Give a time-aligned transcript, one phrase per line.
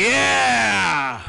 [0.00, 1.20] Yeah!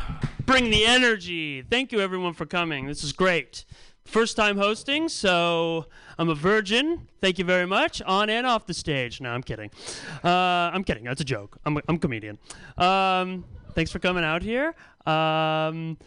[0.45, 1.61] Bring the energy.
[1.61, 2.87] Thank you, everyone, for coming.
[2.87, 3.65] This is great.
[4.05, 7.07] First time hosting, so I'm a virgin.
[7.19, 8.01] Thank you very much.
[8.01, 9.21] On and off the stage.
[9.21, 9.69] No, I'm kidding.
[10.23, 11.03] Uh, I'm kidding.
[11.03, 11.57] That's a joke.
[11.65, 12.37] I'm a, I'm a comedian.
[12.77, 14.73] Um, thanks for coming out here.
[15.05, 15.97] Um,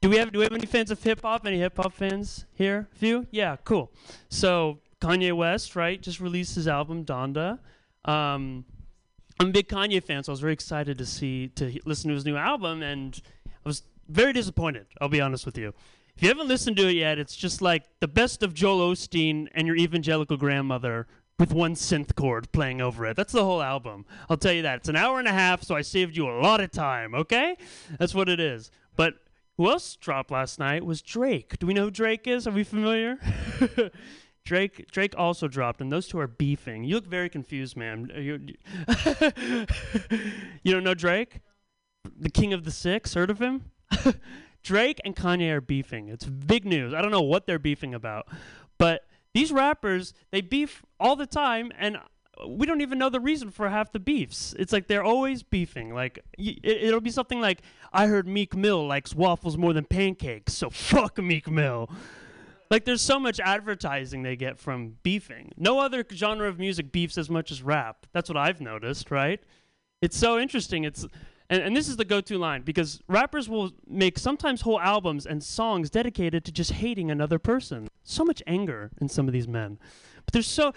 [0.00, 1.46] do we have do we have any fans of hip hop?
[1.46, 2.88] Any hip hop fans here?
[2.92, 3.26] Few?
[3.30, 3.90] Yeah, cool.
[4.28, 7.58] So Kanye West, right, just released his album Donda.
[8.04, 8.64] Um,
[9.38, 12.14] I'm a big Kanye fan, so I was very excited to see to listen to
[12.14, 14.86] his new album, and I was very disappointed.
[15.00, 15.74] I'll be honest with you.
[16.16, 19.48] If you haven't listened to it yet, it's just like the best of Joel Osteen
[19.54, 21.06] and your evangelical grandmother
[21.38, 23.16] with one synth chord playing over it.
[23.16, 24.06] That's the whole album.
[24.30, 24.76] I'll tell you that.
[24.76, 27.14] It's an hour and a half, so I saved you a lot of time.
[27.14, 27.56] Okay,
[27.98, 28.70] that's what it is.
[28.96, 29.14] But
[29.58, 31.58] who else dropped last night was Drake.
[31.58, 32.46] Do we know who Drake is?
[32.46, 33.18] Are we familiar?
[34.46, 36.84] Drake Drake also dropped, and those two are beefing.
[36.84, 38.10] You look very confused, man.
[38.14, 38.40] Are You,
[40.62, 41.40] you don't know Drake,
[42.18, 43.12] the king of the six?
[43.14, 43.72] Heard of him?
[44.62, 46.08] Drake and Kanye are beefing.
[46.08, 46.94] It's big news.
[46.94, 48.28] I don't know what they're beefing about,
[48.78, 49.02] but
[49.34, 51.98] these rappers they beef all the time, and
[52.46, 54.54] we don't even know the reason for half the beefs.
[54.60, 55.92] It's like they're always beefing.
[55.92, 60.54] Like it, it'll be something like, "I heard Meek Mill likes waffles more than pancakes,
[60.54, 61.90] so fuck Meek Mill."
[62.70, 65.52] Like there's so much advertising they get from beefing.
[65.56, 68.06] No other genre of music beefs as much as rap.
[68.12, 69.40] That's what I've noticed, right?
[70.02, 70.84] It's so interesting.
[70.84, 71.06] It's
[71.48, 75.42] and, and this is the go-to line because rappers will make sometimes whole albums and
[75.42, 77.88] songs dedicated to just hating another person.
[78.02, 79.78] So much anger in some of these men.
[80.24, 80.74] But there's so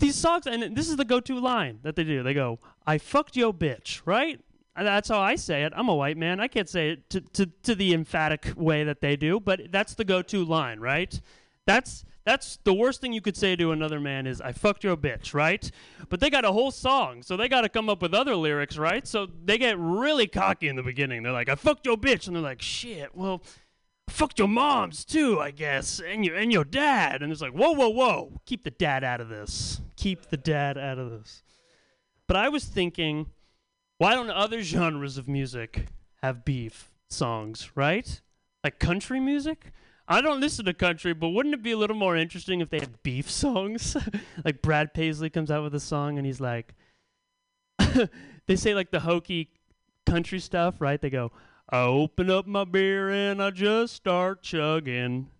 [0.00, 2.22] these songs and this is the go-to line that they do.
[2.24, 4.40] They go, "I fucked yo bitch," right?
[4.76, 5.72] And That's how I say it.
[5.76, 6.40] I'm a white man.
[6.40, 9.94] I can't say it to, to, to the emphatic way that they do, but that's
[9.94, 11.20] the go-to line, right?
[11.66, 14.96] That's that's the worst thing you could say to another man is I fucked your
[14.96, 15.70] bitch, right?
[16.08, 18.78] But they got a whole song, so they got to come up with other lyrics,
[18.78, 19.06] right?
[19.06, 21.22] So they get really cocky in the beginning.
[21.22, 23.14] They're like I fucked your bitch and they're like shit.
[23.14, 23.42] Well,
[24.08, 27.22] fucked your moms too, I guess, and your and your dad.
[27.22, 28.40] And it's like whoa, whoa, whoa.
[28.46, 29.82] Keep the dad out of this.
[29.96, 31.42] Keep the dad out of this.
[32.26, 33.26] But I was thinking
[33.98, 35.86] why don't other genres of music
[36.22, 38.20] have beef songs, right?
[38.62, 39.72] Like country music?
[40.06, 42.78] I don't listen to country, but wouldn't it be a little more interesting if they
[42.78, 43.96] had beef songs?
[44.44, 46.74] like Brad Paisley comes out with a song and he's like,
[48.46, 49.50] they say like the hokey
[50.04, 51.00] country stuff, right?
[51.00, 51.32] They go,
[51.70, 55.30] I open up my beer and I just start chugging.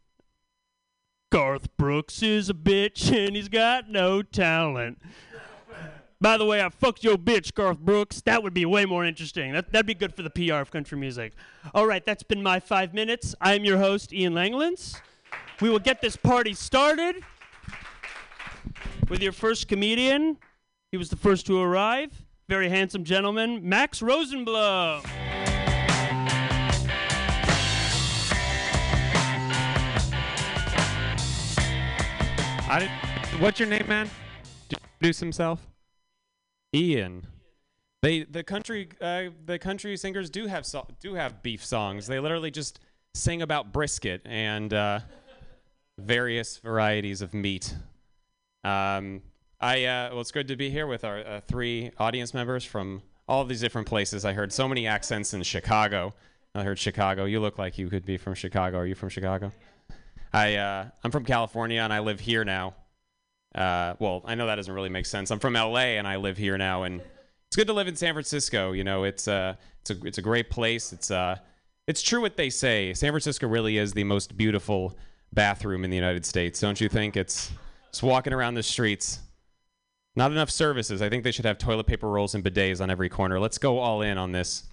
[1.30, 4.98] Garth Brooks is a bitch and he's got no talent.
[6.20, 8.20] By the way, I fucked your bitch, Garth Brooks.
[8.22, 9.52] That would be way more interesting.
[9.52, 11.32] That, that'd be good for the PR of country music.
[11.74, 13.34] All right, that's been my five minutes.
[13.40, 15.00] I am your host, Ian Langlands.
[15.60, 17.16] We will get this party started
[19.08, 20.38] with your first comedian.
[20.90, 22.24] He was the first to arrive.
[22.48, 25.04] Very handsome gentleman, Max Rosenblum.
[32.66, 32.90] I
[33.38, 34.10] what's your name, man?
[34.70, 35.73] Introduce himself?
[36.74, 37.26] Ian.
[38.02, 42.06] They the country uh, the country singers do have so, do have beef songs.
[42.06, 42.80] They literally just
[43.14, 45.00] sing about brisket and uh,
[45.98, 47.74] various varieties of meat.
[48.64, 49.22] Um,
[49.60, 53.02] I uh, well, it's good to be here with our uh, three audience members from
[53.26, 54.24] all these different places.
[54.24, 56.12] I heard so many accents in Chicago.
[56.54, 57.24] I heard Chicago.
[57.24, 58.78] You look like you could be from Chicago.
[58.78, 59.50] Are you from Chicago?
[60.32, 62.74] I uh, I'm from California and I live here now.
[63.54, 65.30] Uh, well, I know that doesn't really make sense.
[65.30, 67.00] I'm from LA and I live here now, and
[67.46, 68.72] it's good to live in San Francisco.
[68.72, 70.92] You know, it's uh, it's a it's a great place.
[70.92, 71.36] It's uh,
[71.86, 72.94] it's true what they say.
[72.94, 74.96] San Francisco really is the most beautiful
[75.32, 77.16] bathroom in the United States, don't you think?
[77.16, 77.52] It's
[77.90, 79.20] just walking around the streets.
[80.16, 81.02] Not enough services.
[81.02, 83.40] I think they should have toilet paper rolls and bidets on every corner.
[83.40, 84.64] Let's go all in on this.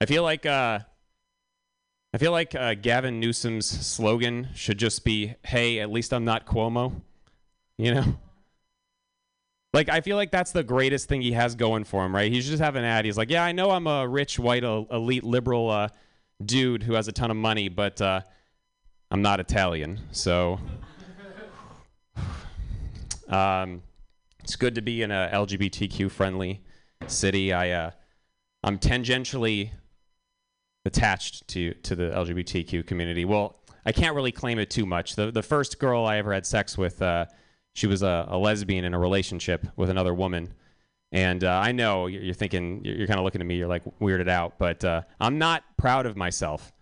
[0.00, 0.80] I feel like uh,
[2.12, 6.46] I feel like uh, Gavin Newsom's slogan should just be, "Hey, at least I'm not
[6.46, 7.00] Cuomo."
[7.78, 8.04] You know,
[9.72, 12.30] like I feel like that's the greatest thing he has going for him, right?
[12.30, 13.04] He just have an ad.
[13.04, 15.88] He's like, "Yeah, I know I'm a rich, white, elite, liberal uh,
[16.44, 18.20] dude who has a ton of money, but uh,
[19.10, 20.58] I'm not Italian, so."
[23.28, 23.82] Um,
[24.44, 26.62] it's good to be in a LGBTQ friendly
[27.08, 27.52] city.
[27.52, 27.90] I uh,
[28.62, 29.70] I'm tangentially
[30.84, 33.24] attached to to the LGBTQ community.
[33.24, 35.16] Well, I can't really claim it too much.
[35.16, 37.26] The the first girl I ever had sex with, uh,
[37.76, 40.54] she was a, a lesbian in a relationship with another woman.
[41.12, 44.30] And uh, I know you're thinking, you're kind of looking at me, you're like weirded
[44.30, 46.72] out, but uh, I'm not proud of myself.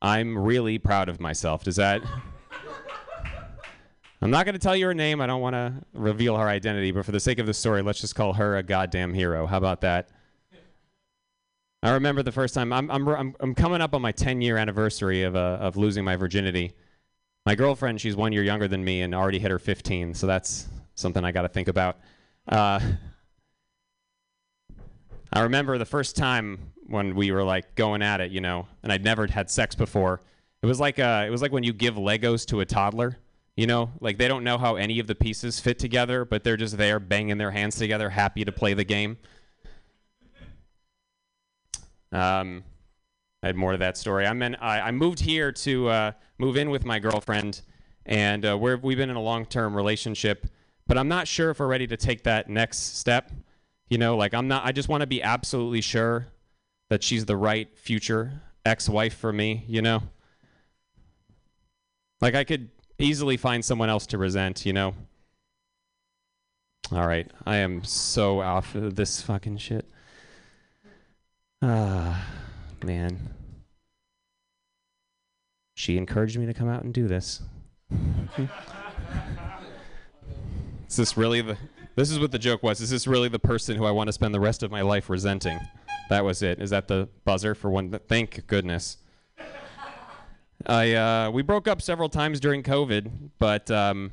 [0.00, 1.64] I'm really proud of myself.
[1.64, 2.00] Does that?
[4.22, 5.20] I'm not going to tell you her name.
[5.20, 8.00] I don't want to reveal her identity, but for the sake of the story, let's
[8.00, 9.46] just call her a goddamn hero.
[9.46, 10.10] How about that?
[11.82, 14.56] I remember the first time I'm I'm I'm, I'm coming up on my 10 year
[14.56, 16.72] anniversary of uh, of losing my virginity.
[17.46, 20.66] My girlfriend, she's one year younger than me and already hit her 15, so that's
[20.94, 21.98] something I got to think about.
[22.48, 22.80] Uh,
[25.30, 28.90] I remember the first time when we were like going at it, you know, and
[28.90, 30.22] I'd never had sex before.
[30.62, 33.18] It was like uh, it was like when you give Legos to a toddler.
[33.56, 36.56] You know, like they don't know how any of the pieces fit together, but they're
[36.56, 39.16] just there banging their hands together, happy to play the game.
[42.10, 42.64] Um,
[43.42, 44.26] I had more to that story.
[44.26, 47.62] I mean, I, I moved here to uh, move in with my girlfriend,
[48.06, 50.46] and uh, we're, we've been in a long-term relationship,
[50.86, 53.30] but I'm not sure if we're ready to take that next step.
[53.88, 54.64] You know, like I'm not.
[54.64, 56.28] I just want to be absolutely sure
[56.88, 59.64] that she's the right future ex-wife for me.
[59.68, 60.02] You know,
[62.20, 64.64] like I could easily find someone else to resent.
[64.66, 64.94] You know.
[66.92, 69.88] All right, I am so off of this fucking shit.
[71.62, 72.26] Ah,
[72.82, 73.34] man.
[75.84, 77.42] She encouraged me to come out and do this.
[80.88, 81.58] is this really the
[81.94, 82.80] This is what the joke was.
[82.80, 85.10] Is this really the person who I want to spend the rest of my life
[85.10, 85.60] resenting?
[86.08, 86.58] That was it.
[86.58, 88.00] Is that the buzzer for one?
[88.08, 88.96] Thank goodness.
[90.64, 94.12] I uh, we broke up several times during COVID, but um,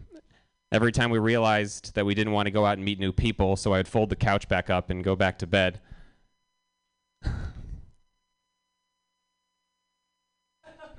[0.73, 3.55] every time we realized that we didn't want to go out and meet new people,
[3.55, 5.79] so I would fold the couch back up and go back to bed.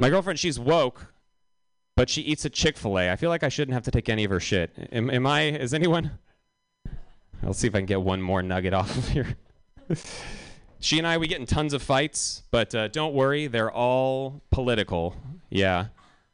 [0.03, 1.15] My girlfriend, she's woke,
[1.95, 3.13] but she eats at Chick Fil A.
[3.13, 4.73] I feel like I shouldn't have to take any of her shit.
[4.91, 5.43] Am, am I?
[5.43, 6.11] Is anyone?
[7.45, 9.37] I'll see if I can get one more nugget off of here.
[10.81, 14.43] she and I, we get in tons of fights, but uh, don't worry, they're all
[14.51, 15.15] political.
[15.51, 15.87] Yeah,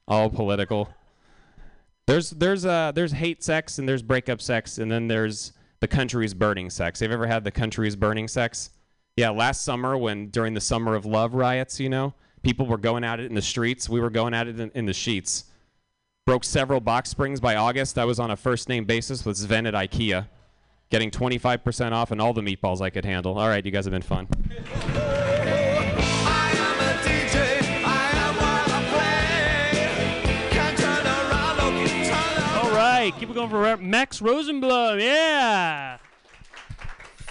[0.07, 0.89] all political.
[2.07, 6.33] There's there's uh there's hate sex and there's breakup sex and then there's the country's
[6.33, 7.01] burning sex.
[7.01, 8.71] Have you ever had the country's burning sex?
[9.19, 13.05] Yeah, last summer when during the summer of love riots, you know, people were going
[13.05, 13.89] at it in the streets.
[13.89, 15.45] We were going at it in, in the sheets.
[16.27, 17.99] Broke several box springs by August.
[17.99, 20.27] I was on a first name basis with Sven at IKEA,
[20.91, 23.39] getting 25% off and all the meatballs I could handle.
[23.39, 24.29] All right, you guys have been fun.
[24.51, 27.85] I am a DJ.
[27.85, 28.83] I am what I
[30.21, 30.51] play.
[30.51, 32.63] Can't turn around, no guitar.
[32.63, 35.01] All right, keep it going for Max Rosenblum.
[35.01, 35.99] Yeah.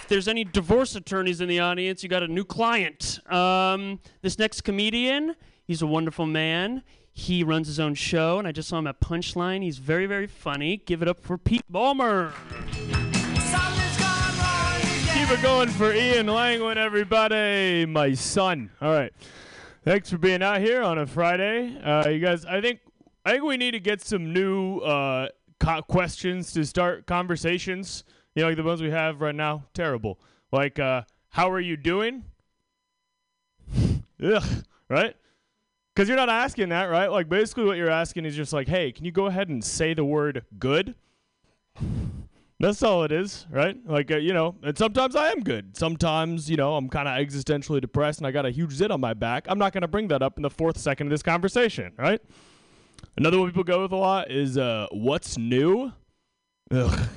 [0.08, 3.20] If there's any divorce attorneys in the audience, you got a new client.
[3.30, 5.36] Um, this next comedian,
[5.66, 6.82] he's a wonderful man.
[7.12, 9.62] He runs his own show, and I just saw him at Punchline.
[9.62, 10.78] He's very, very funny.
[10.78, 12.32] Give it up for Pete Ballmer.
[12.72, 15.26] Something's gone wrong again.
[15.26, 17.84] Keep it going for Ian Langwin, everybody.
[17.84, 18.70] My son.
[18.80, 19.12] All right.
[19.84, 21.78] Thanks for being out here on a Friday.
[21.84, 22.80] Uh, you guys, I think
[23.26, 25.28] I think we need to get some new uh,
[25.60, 28.04] co- questions to start conversations.
[28.38, 29.64] You know, like the ones we have right now.
[29.74, 30.20] Terrible.
[30.52, 32.22] Like, uh, how are you doing?
[34.22, 34.64] Ugh.
[34.88, 35.16] Right?
[35.92, 37.10] Because you're not asking that, right?
[37.10, 39.92] Like, basically, what you're asking is just like, hey, can you go ahead and say
[39.92, 40.94] the word good?
[42.60, 43.76] That's all it is, right?
[43.84, 45.76] Like, uh, you know, and sometimes I am good.
[45.76, 49.00] Sometimes, you know, I'm kind of existentially depressed and I got a huge zit on
[49.00, 49.46] my back.
[49.48, 52.22] I'm not going to bring that up in the fourth second of this conversation, right?
[53.16, 55.92] Another one people go with a lot is, uh, what's new?
[56.70, 57.08] Ugh.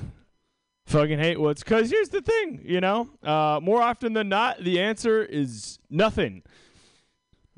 [0.92, 4.78] Fucking hate what's, because here's the thing, you know, uh, more often than not, the
[4.78, 6.42] answer is nothing.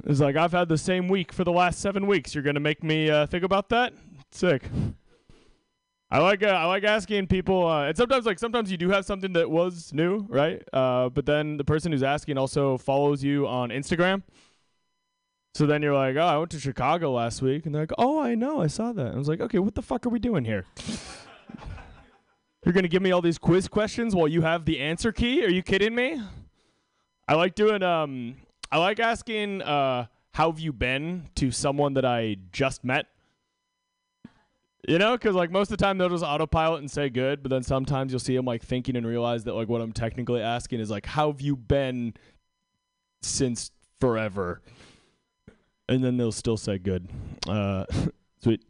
[0.05, 2.33] It's like I've had the same week for the last seven weeks.
[2.33, 3.93] You're gonna make me uh, think about that?
[4.31, 4.63] Sick.
[6.13, 9.05] I like uh, I like asking people, uh, and sometimes like sometimes you do have
[9.05, 10.63] something that was new, right?
[10.73, 14.23] Uh, but then the person who's asking also follows you on Instagram.
[15.57, 18.21] So then you're like, oh, I went to Chicago last week, and they're like, oh,
[18.21, 19.13] I know, I saw that.
[19.13, 20.67] I was like, okay, what the fuck are we doing here?
[22.65, 25.45] You're gonna give me all these quiz questions while you have the answer key?
[25.45, 26.21] Are you kidding me?
[27.29, 28.37] I like doing um
[28.73, 33.07] I like asking uh how have you been to someone that I just met.
[34.89, 37.51] You know, because like most of the time they'll just autopilot and say good, but
[37.51, 40.81] then sometimes you'll see them like thinking and realize that like what I'm technically asking
[40.81, 42.15] is like how have you been
[43.23, 44.61] since forever,
[45.89, 47.09] and then they'll still say good.
[47.47, 47.85] Uh,
[48.45, 48.63] sweet.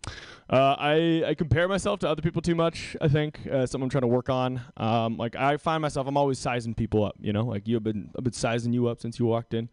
[0.48, 2.96] Uh, I I compare myself to other people too much.
[3.00, 4.60] I think uh, something I'm trying to work on.
[4.76, 7.16] Um, like I find myself, I'm always sizing people up.
[7.20, 9.68] You know, like you've been I've been sizing you up since you walked in.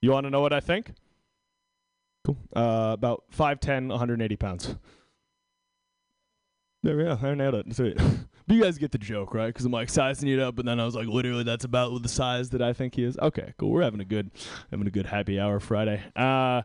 [0.00, 0.92] You want to know what I think?
[2.24, 2.36] Cool.
[2.54, 4.76] Uh, about 5'10", 180 pounds.
[6.84, 7.18] There we go.
[7.20, 7.74] I nailed it.
[7.74, 7.96] Sweet.
[7.96, 8.06] but
[8.48, 9.46] you guys get the joke, right?
[9.46, 12.08] Because I'm like sizing it up, and then I was like, literally, that's about the
[12.08, 13.16] size that I think he is.
[13.18, 13.70] Okay, cool.
[13.70, 14.30] We're having a good,
[14.70, 16.02] having a good happy hour Friday.
[16.16, 16.62] Uh,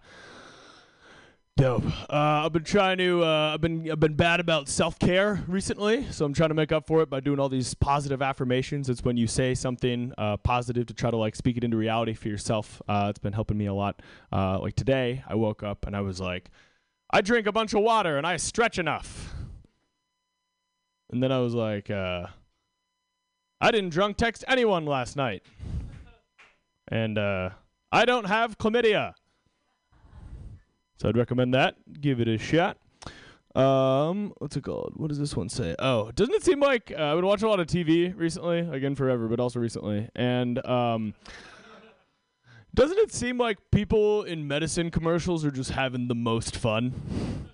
[1.57, 1.85] dope.
[2.09, 3.23] Uh, I've been trying to.
[3.23, 3.91] Uh, I've been.
[3.91, 7.09] I've been bad about self care recently, so I'm trying to make up for it
[7.09, 8.89] by doing all these positive affirmations.
[8.89, 12.13] It's when you say something uh, positive to try to like speak it into reality
[12.13, 12.81] for yourself.
[12.87, 14.01] Uh, it's been helping me a lot.
[14.31, 16.49] Uh, like today, I woke up and I was like,
[17.11, 19.33] I drink a bunch of water and I stretch enough.
[21.11, 22.27] And then I was like, uh,
[23.59, 25.43] I didn't drunk text anyone last night.
[26.89, 29.13] And I don't have chlamydia.
[30.97, 31.75] So I'd recommend that.
[32.01, 32.77] Give it a shot.
[33.55, 34.93] Um, what's it called?
[34.97, 35.75] What does this one say?
[35.79, 38.93] Oh, doesn't it seem like uh, I've been watching a lot of TV recently, again
[38.93, 41.15] forever, but also recently, and um,
[42.75, 47.49] doesn't it seem like people in medicine commercials are just having the most fun?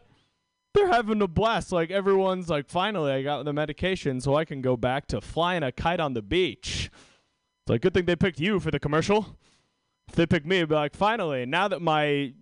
[0.73, 1.71] They're having a blast.
[1.71, 5.63] Like everyone's like, finally, I got the medication, so I can go back to flying
[5.63, 6.89] a kite on the beach.
[7.61, 9.37] It's like good thing they picked you for the commercial.
[10.09, 12.33] If they picked me, it'd be like, finally, now that my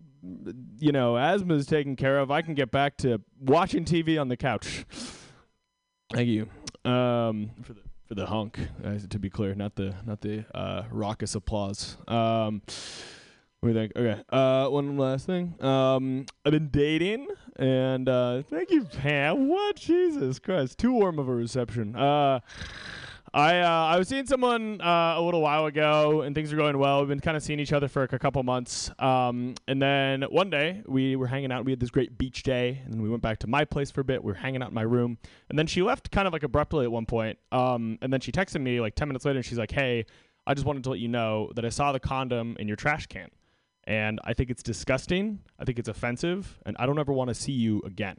[0.77, 4.27] you know, asthma is taken care of, I can get back to watching TV on
[4.27, 4.85] the couch.
[6.13, 6.49] Thank you.
[6.89, 10.83] Um, for the for the honk, uh, to be clear, not the not the uh,
[10.91, 11.95] raucous applause.
[12.09, 12.61] Um,
[13.61, 13.93] what do you think?
[13.95, 14.21] Okay.
[14.29, 15.55] Uh, one last thing.
[15.63, 19.47] Um, I've been dating, and uh, thank you, Pam.
[19.47, 19.77] What?
[19.77, 20.77] Jesus Christ!
[20.77, 21.95] Too warm of a reception.
[21.95, 22.41] Uh,
[23.33, 26.77] I uh, I was seeing someone uh, a little while ago, and things are going
[26.77, 26.99] well.
[26.99, 30.23] We've been kind of seeing each other for like a couple months, um, and then
[30.23, 31.63] one day we were hanging out.
[31.63, 34.01] We had this great beach day, and then we went back to my place for
[34.01, 34.21] a bit.
[34.21, 35.17] We were hanging out in my room,
[35.49, 37.39] and then she left kind of like abruptly at one point.
[37.53, 40.05] Um, and then she texted me like ten minutes later, and she's like, "Hey,
[40.45, 43.07] I just wanted to let you know that I saw the condom in your trash
[43.07, 43.29] can,
[43.85, 45.39] and I think it's disgusting.
[45.57, 48.17] I think it's offensive, and I don't ever want to see you again."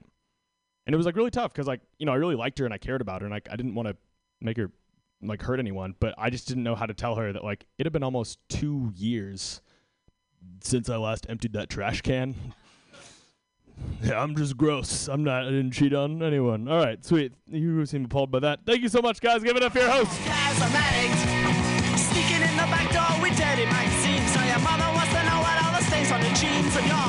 [0.87, 2.73] And it was like really tough because like you know I really liked her and
[2.73, 3.97] I cared about her, and like I didn't want to
[4.41, 4.73] make her
[5.23, 7.87] like hurt anyone, but I just didn't know how to tell her that like it
[7.87, 9.61] had been almost two years
[10.61, 12.35] since I last emptied that trash can.
[14.03, 15.09] yeah, I'm just gross.
[15.09, 15.47] I'm not.
[15.47, 16.69] I didn't cheat on anyone.
[16.69, 17.33] All right, sweet.
[17.47, 18.61] You seem appalled by that.
[18.67, 19.43] Thank you so much, guys.
[19.43, 20.11] Give it up for your host.
[20.25, 24.33] As I'm addict, sneaking in the back door with dirty magazines.
[24.33, 27.03] So your mother wants to know what all the stains on the jeans and you're.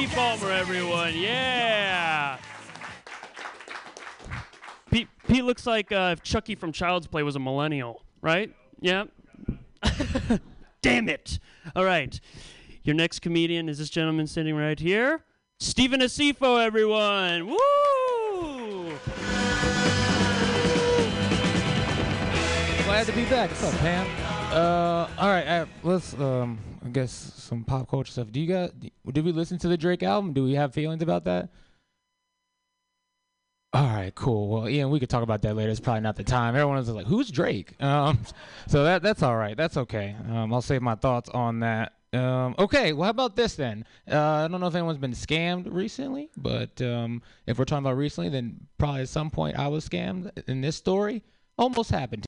[0.00, 1.14] Pete Ballmer, oh, everyone.
[1.14, 2.38] Yeah.
[5.30, 8.52] Pete, Pete looks like uh, if Chucky from Child's Play was a millennial, right?
[8.80, 9.04] Yeah.
[10.82, 11.38] Damn it.
[11.76, 12.18] All right.
[12.82, 15.24] Your next comedian is this gentleman sitting right here.
[15.60, 17.46] Stephen Asifo, everyone.
[17.46, 17.56] Woo!
[22.84, 23.50] Glad to be back.
[23.50, 24.06] What's up, Pam?
[24.52, 25.68] Uh, all right.
[25.84, 28.32] Let's um, I guess some pop culture stuff.
[28.32, 28.72] Do you got?
[28.80, 30.32] Did we listen to the Drake album?
[30.32, 31.50] Do we have feelings about that?
[33.72, 34.48] All right, cool.
[34.48, 35.70] Well, Ian, we could talk about that later.
[35.70, 36.56] It's probably not the time.
[36.56, 38.18] Everyone's like, "Who's Drake?" Um,
[38.66, 39.56] so that that's all right.
[39.56, 40.16] That's okay.
[40.28, 41.92] Um, I'll save my thoughts on that.
[42.12, 42.92] Um, okay.
[42.92, 43.84] Well, how about this then?
[44.10, 47.96] Uh, I don't know if anyone's been scammed recently, but um, if we're talking about
[47.96, 51.22] recently, then probably at some point I was scammed in this story.
[51.56, 52.26] Almost happened.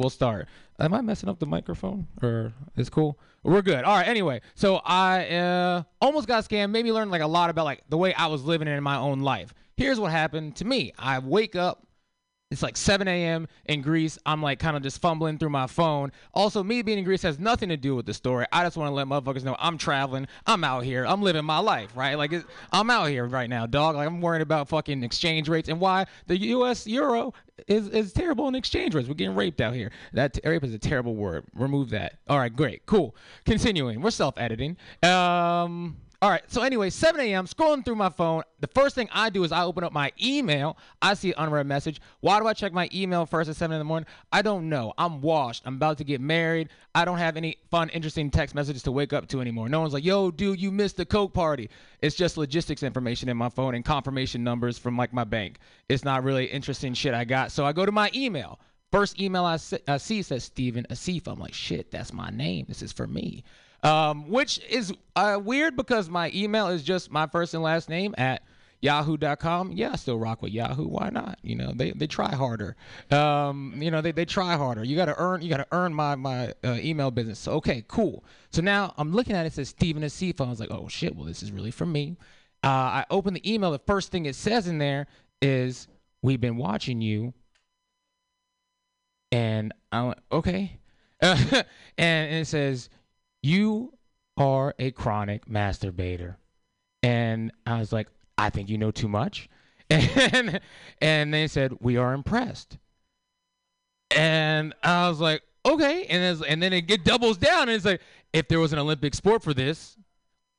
[0.00, 0.48] We'll start.
[0.78, 2.06] Am I messing up the microphone?
[2.22, 3.18] Or it's cool?
[3.42, 3.84] We're good.
[3.84, 4.08] All right.
[4.08, 6.70] Anyway, so I uh, almost got scammed.
[6.70, 8.96] Made me learn like a lot about like the way I was living in my
[8.96, 9.52] own life.
[9.76, 10.92] Here's what happened to me.
[10.98, 11.86] I wake up
[12.50, 13.46] It's like 7 a.m.
[13.66, 14.18] in Greece.
[14.26, 16.10] I'm like kind of just fumbling through my phone.
[16.34, 18.44] Also, me being in Greece has nothing to do with the story.
[18.50, 20.26] I just want to let motherfuckers know I'm traveling.
[20.48, 21.06] I'm out here.
[21.06, 22.16] I'm living my life, right?
[22.16, 23.94] Like it, I'm out here right now, dog.
[23.94, 26.88] Like I'm worried about fucking exchange rates and why the U.S.
[26.88, 27.32] euro
[27.68, 29.06] is is terrible in exchange rates.
[29.06, 29.92] We're getting raped out here.
[30.12, 31.44] That rape is a terrible word.
[31.54, 32.14] Remove that.
[32.28, 33.14] All right, great, cool.
[33.44, 34.00] Continuing.
[34.00, 34.76] We're self-editing.
[35.04, 35.98] Um.
[36.22, 36.42] All right.
[36.48, 37.46] So anyway, 7 a.m.
[37.46, 38.42] Scrolling through my phone.
[38.60, 40.76] The first thing I do is I open up my email.
[41.00, 41.98] I see an unread message.
[42.20, 44.06] Why do I check my email first at 7 in the morning?
[44.30, 44.92] I don't know.
[44.98, 45.62] I'm washed.
[45.64, 46.68] I'm about to get married.
[46.94, 49.70] I don't have any fun, interesting text messages to wake up to anymore.
[49.70, 51.70] No one's like, "Yo, dude, you missed the coke party."
[52.02, 55.58] It's just logistics information in my phone and confirmation numbers from like my bank.
[55.88, 57.50] It's not really interesting shit I got.
[57.50, 58.60] So I go to my email.
[58.92, 61.28] First email I, I uh, see says Steven Asif.
[61.28, 62.66] I'm like, shit, that's my name.
[62.68, 63.42] This is for me
[63.82, 68.14] um, which is uh, weird because my email is just my first and last name
[68.18, 68.42] at
[68.82, 70.86] yahoo.com yeah i still rock with yahoo.
[70.86, 71.38] Why not?
[71.42, 72.76] You know they, they try harder.
[73.10, 74.84] Um, you know they, they try harder.
[74.84, 77.38] You got to earn you got to earn my my uh, email business.
[77.38, 78.24] So, okay cool.
[78.50, 80.44] So now i'm looking at it, it says steven Asif.
[80.44, 82.16] i was like oh shit well this is really for me.
[82.62, 83.70] Uh, i open the email.
[83.70, 85.06] The first thing it says in there
[85.42, 85.88] is
[86.22, 87.34] we've been watching you.
[89.32, 90.78] And i went okay.
[91.22, 91.66] And,
[91.98, 92.88] and it says
[93.42, 93.94] you
[94.36, 96.36] are a chronic masturbator.
[97.02, 99.48] And I was like, I think you know too much.
[99.90, 100.60] And
[101.00, 102.78] and they said, We are impressed.
[104.12, 106.04] And I was like, okay.
[106.04, 108.00] And and then it get doubles down and it's like,
[108.32, 109.96] if there was an Olympic sport for this,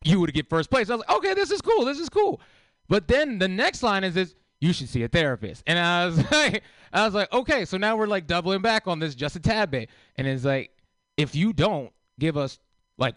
[0.04, 0.90] you would get first place.
[0.90, 1.86] I was like, okay, this is cool.
[1.86, 2.42] This is cool.
[2.90, 5.64] But then the next line is this, you should see a therapist.
[5.68, 9.00] And I was like, I was like, okay, so now we're like doubling back on
[9.00, 9.90] this just a tad bit.
[10.18, 10.72] And it's like,
[11.18, 12.60] if you don't give us
[13.02, 13.16] like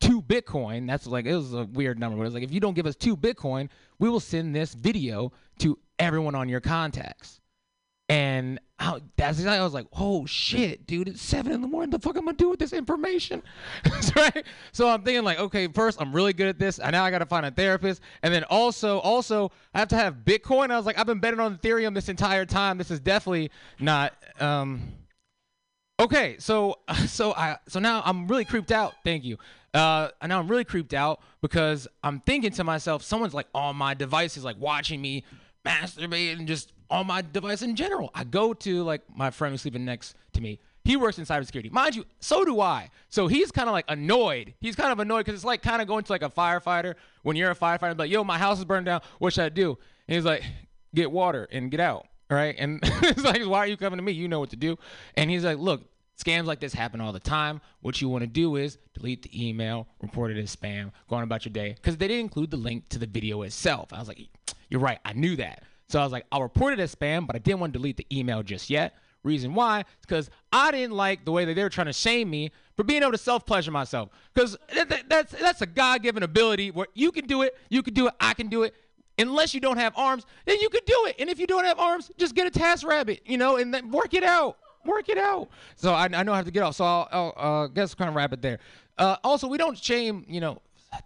[0.00, 2.60] two Bitcoin, that's like it was a weird number, but it was like if you
[2.60, 7.40] don't give us two Bitcoin, we will send this video to everyone on your contacts.
[8.08, 11.88] And I, that's exactly, I was like, oh shit, dude, it's seven in the morning.
[11.88, 13.42] The fuck am I gonna do with this information?
[14.16, 14.44] right?
[14.72, 16.78] So I'm thinking like, okay, first I'm really good at this.
[16.78, 18.02] And now I gotta find a therapist.
[18.22, 20.70] And then also, also I have to have Bitcoin.
[20.70, 22.76] I was like, I've been betting on Ethereum this entire time.
[22.76, 24.92] This is definitely not um
[26.02, 28.94] Okay, so so I so now I'm really creeped out.
[29.04, 29.38] Thank you.
[29.72, 33.76] Uh, and now I'm really creeped out because I'm thinking to myself, someone's like on
[33.76, 35.24] my device is like watching me
[35.64, 38.10] masturbate and just on my device in general.
[38.16, 40.58] I go to like my friend who's sleeping next to me.
[40.84, 42.04] He works in cybersecurity, mind you.
[42.18, 42.90] So do I.
[43.08, 44.54] So he's kind of like annoyed.
[44.60, 47.36] He's kind of annoyed because it's like kind of going to like a firefighter when
[47.36, 47.96] you're a firefighter.
[47.96, 49.02] Like, yo, my house is burned down.
[49.20, 49.78] What should I do?
[50.08, 50.42] And he's like,
[50.92, 52.54] get water and get out right?
[52.58, 54.12] And it's like, why are you coming to me?
[54.12, 54.78] You know what to do.
[55.16, 55.82] And he's like, look,
[56.18, 57.60] scams like this happen all the time.
[57.80, 61.22] What you want to do is delete the email, report it as spam, go on
[61.22, 61.74] about your day.
[61.74, 63.92] Because they didn't include the link to the video itself.
[63.92, 64.28] I was like,
[64.68, 65.62] you're right, I knew that.
[65.88, 67.96] So I was like, I'll report it as spam, but I didn't want to delete
[67.96, 68.94] the email just yet.
[69.24, 72.28] Reason why is because I didn't like the way that they were trying to shame
[72.28, 74.08] me for being able to self pleasure myself.
[74.34, 77.84] Because that, that, that's that's a God given ability where you can do it, you
[77.84, 78.74] can do it, I can do it
[79.18, 81.16] unless you don't have arms, then you could do it.
[81.18, 84.14] And if you don't have arms, just get a TaskRabbit, you know, and then work
[84.14, 84.58] it out.
[84.84, 85.48] Work it out.
[85.76, 86.76] So I, I know I have to get off.
[86.76, 88.58] So I'll, I'll uh, guess kind of wrap it there.
[88.98, 90.60] Uh, also, we don't shame, you know,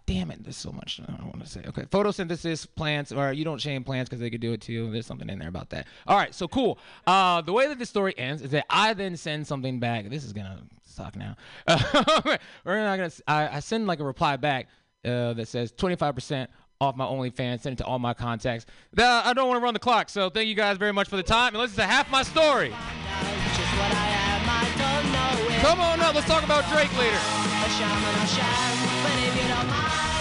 [0.05, 1.61] damn it, there's so much I want to say.
[1.65, 4.91] Okay, photosynthesis plants, or you don't shame plants because they could do it too.
[4.91, 5.87] There's something in there about that.
[6.05, 6.79] All right, so cool.
[7.05, 10.09] Uh, the way that this story ends is that I then send something back.
[10.09, 11.35] This is gonna suck now.
[12.65, 13.11] we're not gonna.
[13.27, 14.67] I, I send like a reply back
[15.05, 16.47] uh, that says 25%
[16.79, 18.65] off my OnlyFans, send it to all my contacts.
[18.97, 21.15] Uh, I don't want to run the clock, so thank you guys very much for
[21.15, 21.53] the time.
[21.53, 22.73] And listen to half my story.
[25.61, 27.17] Come on up, let's talk about Drake later.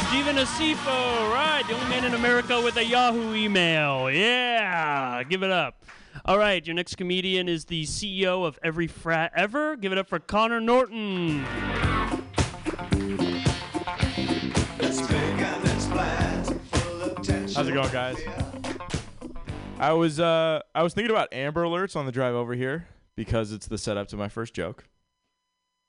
[0.09, 1.63] Steven Asifo, right?
[1.69, 4.11] The only man in America with a Yahoo email.
[4.11, 5.85] Yeah, give it up.
[6.25, 9.77] All right, your next comedian is the CEO of Every Frat Ever.
[9.77, 11.45] Give it up for Connor Norton.
[17.55, 18.17] How's it going, guys?
[19.79, 23.53] I was uh I was thinking about Amber Alerts on the drive over here because
[23.53, 24.89] it's the setup to my first joke.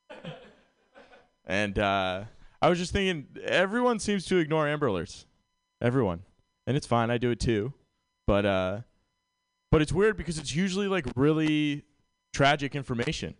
[1.45, 2.23] and uh
[2.61, 5.25] I was just thinking everyone seems to ignore Amber Alerts.
[5.81, 6.23] Everyone.
[6.65, 7.73] And it's fine, I do it too.
[8.25, 8.81] But uh
[9.71, 11.83] but it's weird because it's usually like really
[12.33, 13.35] tragic information.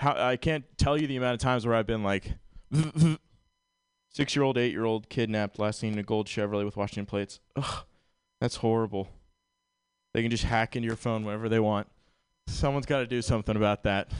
[0.00, 2.34] How I can't tell you the amount of times where I've been like
[4.10, 7.06] Six year old, eight year old kidnapped, last seen in a gold Chevrolet with Washington
[7.06, 7.40] plates.
[7.56, 7.84] Ugh,
[8.40, 9.08] that's horrible.
[10.14, 11.88] They can just hack into your phone whenever they want.
[12.48, 14.10] Someone's got to do something about that.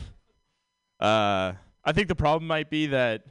[1.01, 3.25] Uh, I think the problem might be that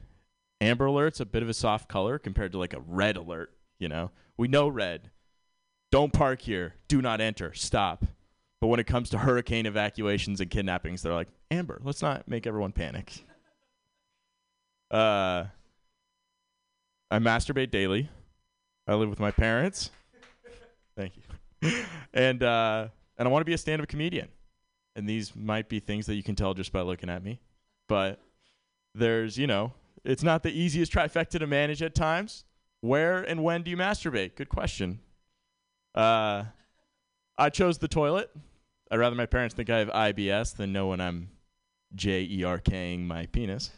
[0.60, 3.52] Amber Alert's a bit of a soft color compared to like a red alert.
[3.78, 5.10] You know, we know red.
[5.90, 6.74] Don't park here.
[6.88, 7.54] Do not enter.
[7.54, 8.04] Stop.
[8.60, 12.46] But when it comes to hurricane evacuations and kidnappings, they're like, Amber, let's not make
[12.46, 13.24] everyone panic.
[14.90, 15.44] Uh,
[17.10, 18.10] I masturbate daily.
[18.86, 19.90] I live with my parents.
[20.96, 21.22] Thank you.
[22.14, 24.28] And uh, and I want to be a stand-up comedian.
[24.98, 27.40] And these might be things that you can tell just by looking at me.
[27.88, 28.18] But
[28.96, 29.72] there's, you know,
[30.04, 32.44] it's not the easiest trifecta to manage at times.
[32.80, 34.34] Where and when do you masturbate?
[34.34, 34.98] Good question.
[35.94, 36.46] Uh,
[37.38, 38.28] I chose the toilet.
[38.90, 41.30] I'd rather my parents think I have IBS than know when I'm
[41.94, 43.70] J E R King my penis.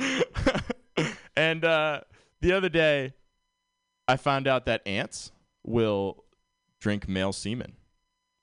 [1.36, 2.00] and uh,
[2.40, 3.14] the other day,
[4.08, 5.30] I found out that ants
[5.64, 6.24] will
[6.80, 7.74] drink male semen.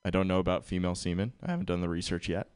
[0.05, 1.33] I don't know about female semen.
[1.41, 2.47] I haven't done the research yet.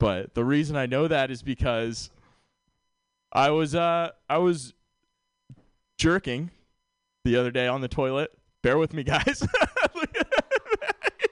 [0.00, 2.10] But the reason I know that is because
[3.32, 4.72] I was uh I was
[5.98, 6.50] jerking
[7.24, 8.32] the other day on the toilet.
[8.62, 9.46] Bear with me, guys.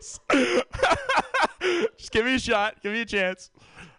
[1.96, 2.82] Just give me a shot.
[2.82, 3.50] Give me a chance.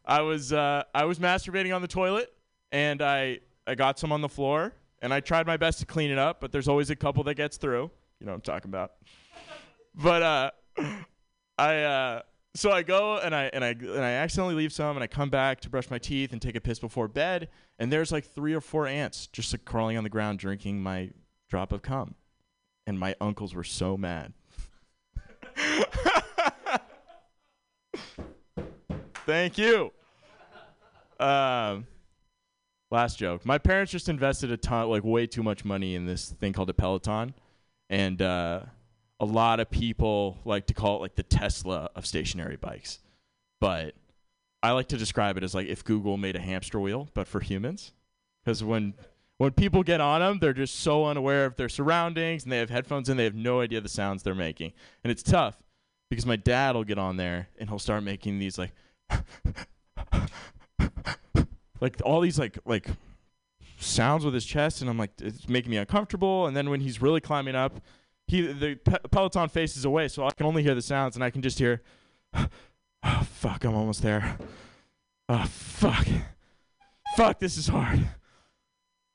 [0.06, 2.32] I was uh, I was masturbating on the toilet,
[2.72, 6.12] and I I got some on the floor, and I tried my best to clean
[6.12, 7.90] it up, but there's always a couple that gets through.
[8.20, 8.92] You know what I'm talking about.
[9.96, 10.52] But uh,
[11.58, 12.22] I uh,
[12.56, 15.30] so I go and I and I and I accidentally leave some, and I come
[15.30, 18.54] back to brush my teeth and take a piss before bed, and there's like three
[18.54, 21.12] or four ants just like crawling on the ground drinking my
[21.50, 22.16] drop of cum,
[22.86, 24.34] and my uncles were so mad.
[29.26, 29.92] Thank you.
[31.20, 31.88] Um,
[32.92, 33.46] last joke.
[33.46, 36.70] My parents just invested a ton, like way too much money in this thing called
[36.70, 37.34] a Peloton,
[37.90, 38.62] and uh,
[39.20, 43.00] a lot of people like to call it like the Tesla of stationary bikes,
[43.60, 43.96] but
[44.62, 47.40] I like to describe it as like if Google made a hamster wheel, but for
[47.40, 47.94] humans,
[48.44, 48.94] because when
[49.38, 52.70] when people get on them, they're just so unaware of their surroundings, and they have
[52.70, 54.74] headphones and they have no idea the sounds they're making,
[55.04, 55.58] and it's tough
[56.10, 58.72] because my dad will get on there and he'll start making these like
[61.82, 62.88] like all these like like
[63.80, 66.46] sounds with his chest and I'm like it's making me uncomfortable.
[66.48, 67.82] And then when he's really climbing up
[68.28, 71.30] he the pe- peloton faces away so I can only hear the sounds and I
[71.30, 71.82] can just hear
[72.34, 72.48] oh
[73.26, 74.38] fuck I'm almost there.
[75.30, 76.08] Oh fuck.
[77.16, 78.08] Fuck this is hard.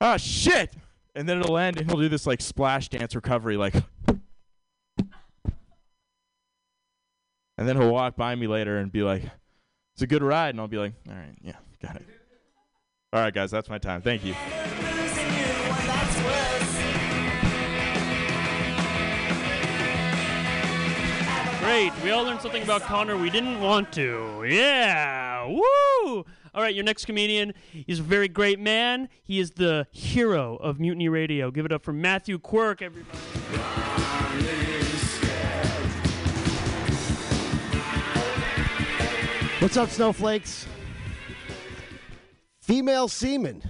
[0.01, 0.73] Oh shit!
[1.14, 3.75] And then it'll end and he'll do this like splash dance recovery like
[7.59, 9.23] and then he'll walk by me later and be like
[9.94, 12.07] it's a good ride and I'll be like all right yeah got it.
[13.12, 14.01] All right guys that's my time.
[14.01, 14.35] Thank you
[21.69, 21.93] Great.
[22.03, 24.43] We all learned something about Connor we didn't want to.
[24.49, 25.45] Yeah.
[25.47, 26.25] Woo!
[26.55, 27.53] All right, your next comedian
[27.87, 29.11] is a very great man.
[29.23, 31.51] He is the hero of Mutiny Radio.
[31.51, 33.19] Give it up for Matthew Quirk, everybody.
[39.59, 40.67] What's up, snowflakes?
[42.63, 43.63] Female semen.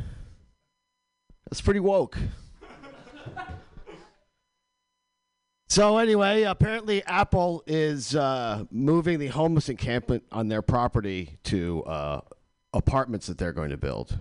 [1.50, 2.16] That's pretty woke.
[5.78, 12.20] So anyway, apparently Apple is uh, moving the homeless encampment on their property to uh,
[12.72, 14.18] apartments that they're going to build.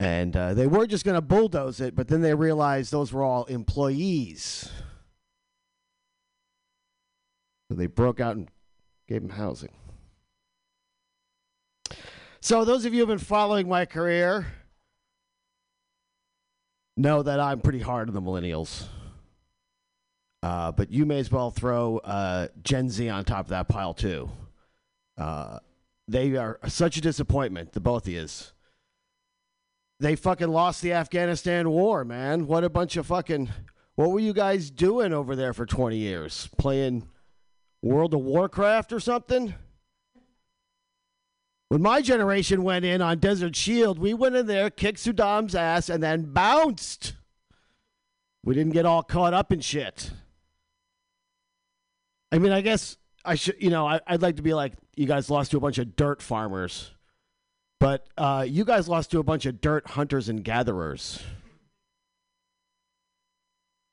[0.00, 3.22] And uh, they were just going to bulldoze it, but then they realized those were
[3.22, 4.68] all employees.
[7.70, 8.48] So they broke out and
[9.06, 9.70] gave them housing.
[12.40, 14.48] So, those of you who have been following my career
[16.96, 18.88] know that I'm pretty hard on the millennials.
[20.44, 23.94] Uh, but you may as well throw uh, Gen Z on top of that pile,
[23.94, 24.28] too.
[25.16, 25.58] Uh,
[26.06, 28.52] they are such a disappointment, the both of yous.
[30.00, 32.46] They fucking lost the Afghanistan war, man.
[32.46, 33.48] What a bunch of fucking.
[33.94, 36.50] What were you guys doing over there for 20 years?
[36.58, 37.08] Playing
[37.80, 39.54] World of Warcraft or something?
[41.70, 45.88] When my generation went in on Desert Shield, we went in there, kicked Saddam's ass,
[45.88, 47.14] and then bounced.
[48.44, 50.10] We didn't get all caught up in shit.
[52.34, 55.06] I mean, I guess I should, you know, I, I'd like to be like, you
[55.06, 56.90] guys lost to a bunch of dirt farmers,
[57.78, 61.22] but uh, you guys lost to a bunch of dirt hunters and gatherers.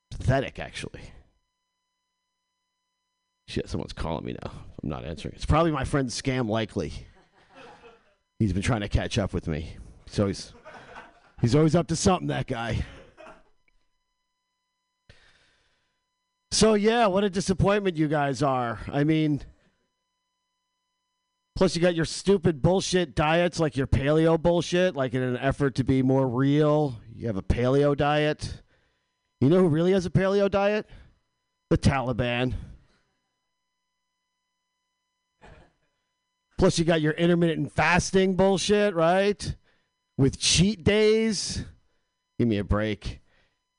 [0.10, 1.02] Pathetic, actually.
[3.48, 4.52] Shit, someone's calling me now.
[4.82, 5.36] I'm not answering.
[5.36, 6.94] It's probably my friend Scam Likely.
[8.40, 9.76] He's been trying to catch up with me.
[10.08, 10.52] So he's
[11.42, 12.84] he's always up to something, that guy.
[16.52, 18.80] So yeah, what a disappointment you guys are.
[18.92, 19.42] I mean
[21.56, 25.76] plus you got your stupid bullshit diets like your paleo bullshit, like in an effort
[25.76, 28.64] to be more real, you have a paleo diet.
[29.40, 30.90] You know who really has a paleo diet?
[31.70, 32.54] The Taliban.
[36.58, 39.56] Plus, you got your intermittent fasting bullshit, right?
[40.18, 41.64] With cheat days.
[42.38, 43.21] Give me a break.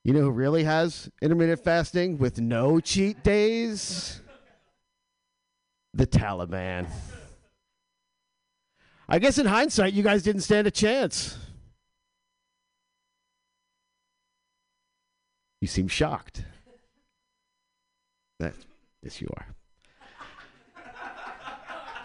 [0.05, 4.21] You know who really has intermittent fasting with no cheat days?
[5.95, 6.89] The Taliban.
[9.09, 11.37] I guess in hindsight, you guys didn't stand a chance.
[15.61, 16.45] You seem shocked.
[18.41, 18.55] That,
[19.03, 19.47] yes, you are.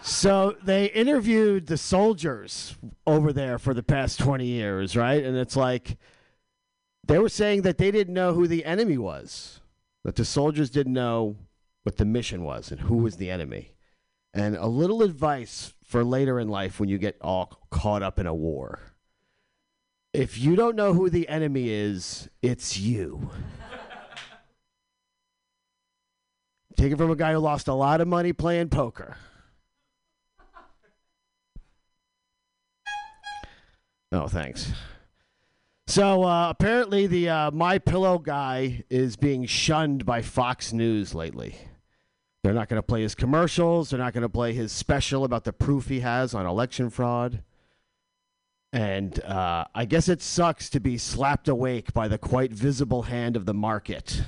[0.02, 5.24] So they interviewed the soldiers over there for the past 20 years, right?
[5.24, 5.98] And it's like
[7.08, 9.60] they were saying that they didn't know who the enemy was,
[10.04, 11.38] that the soldiers didn't know
[11.84, 13.72] what the mission was and who was the enemy.
[14.34, 18.28] And a little advice for later in life when you get all caught up in
[18.28, 18.80] a war.
[20.14, 23.32] If you don't know who the enemy is, it's you.
[26.76, 29.18] Take it from a guy who lost a lot of money playing poker.
[34.12, 34.72] Oh, thanks.
[35.90, 41.58] So uh, apparently, the uh, My Pillow guy is being shunned by Fox News lately.
[42.44, 43.90] They're not going to play his commercials.
[43.90, 47.42] They're not going to play his special about the proof he has on election fraud.
[48.74, 53.38] And uh, I guess it sucks to be slapped awake by the quite visible hand
[53.38, 54.24] of the market.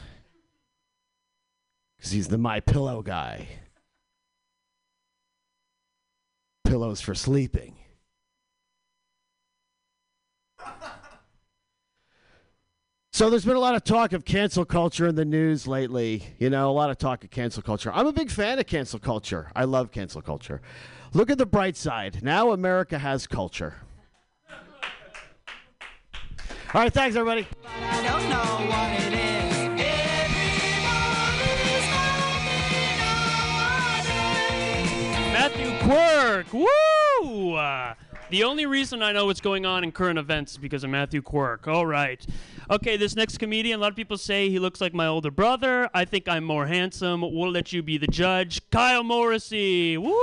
[1.98, 3.48] Because he's the My Pillow guy.
[6.64, 7.76] Pillows for sleeping.
[13.20, 16.24] So there's been a lot of talk of cancel culture in the news lately.
[16.38, 17.92] You know, a lot of talk of cancel culture.
[17.94, 19.52] I'm a big fan of cancel culture.
[19.54, 20.62] I love cancel culture.
[21.12, 22.24] Look at the bright side.
[22.24, 23.74] Now America has culture.
[26.74, 27.46] All right, thanks everybody.
[27.68, 28.38] I don't know
[28.70, 29.30] what it is.
[35.34, 36.54] Matthew Quirk.
[36.54, 37.58] Woo!
[38.30, 41.24] The only reason I know what's going on in current events is because of Matthew
[41.24, 41.68] Quirk.
[41.68, 42.24] All right.
[42.70, 45.90] Okay, this next comedian, a lot of people say he looks like my older brother.
[45.96, 47.22] I think I'm more handsome.
[47.22, 48.62] We'll let you be the judge.
[48.70, 49.98] Kyle Morrissey.
[49.98, 50.14] Woo!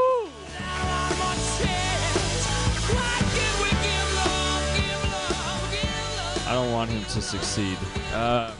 [6.48, 7.76] I don't want him to succeed.
[8.12, 8.52] Uh,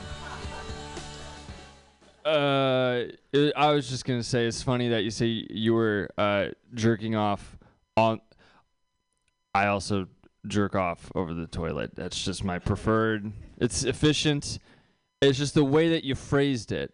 [2.25, 3.03] uh,
[3.55, 7.57] I was just gonna say it's funny that you say you were uh, jerking off
[7.95, 8.19] on.
[9.57, 10.07] I also
[10.45, 11.95] jerk off over the toilet.
[11.95, 13.31] That's just my preferred.
[13.57, 14.59] It's efficient.
[15.19, 16.93] It's just the way that you phrased it,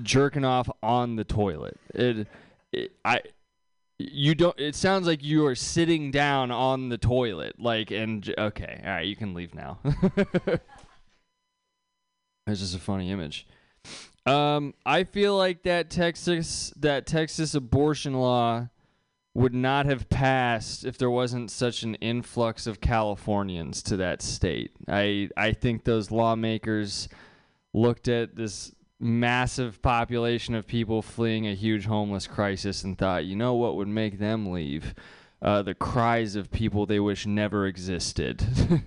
[0.00, 1.78] jerking off on the toilet.
[1.94, 2.26] It,
[2.72, 3.20] it I.
[3.98, 4.58] You don't.
[4.58, 9.06] It sounds like you are sitting down on the toilet, like and okay, all right,
[9.06, 9.78] you can leave now.
[9.84, 10.60] it's
[12.46, 13.46] just a funny image.
[14.24, 18.68] Um, I feel like that Texas that Texas abortion law
[19.34, 24.72] would not have passed if there wasn't such an influx of Californians to that state.
[24.88, 27.08] I I think those lawmakers
[27.72, 33.36] looked at this massive population of people fleeing a huge homeless crisis and thought, you
[33.36, 34.94] know what would make them leave?
[35.40, 38.44] Uh, the cries of people they wish never existed.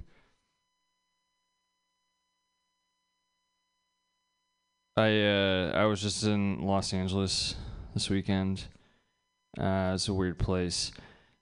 [4.96, 7.56] I uh, I was just in Los Angeles
[7.96, 8.66] this weekend.
[9.60, 10.92] Uh, it's a weird place,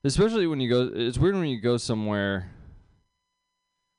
[0.04, 0.91] especially when you go.
[0.93, 2.52] It's weird when you go somewhere.